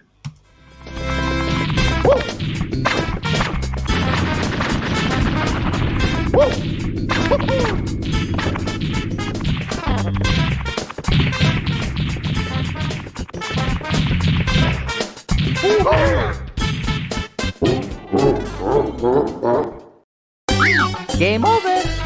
[21.18, 21.97] Game over.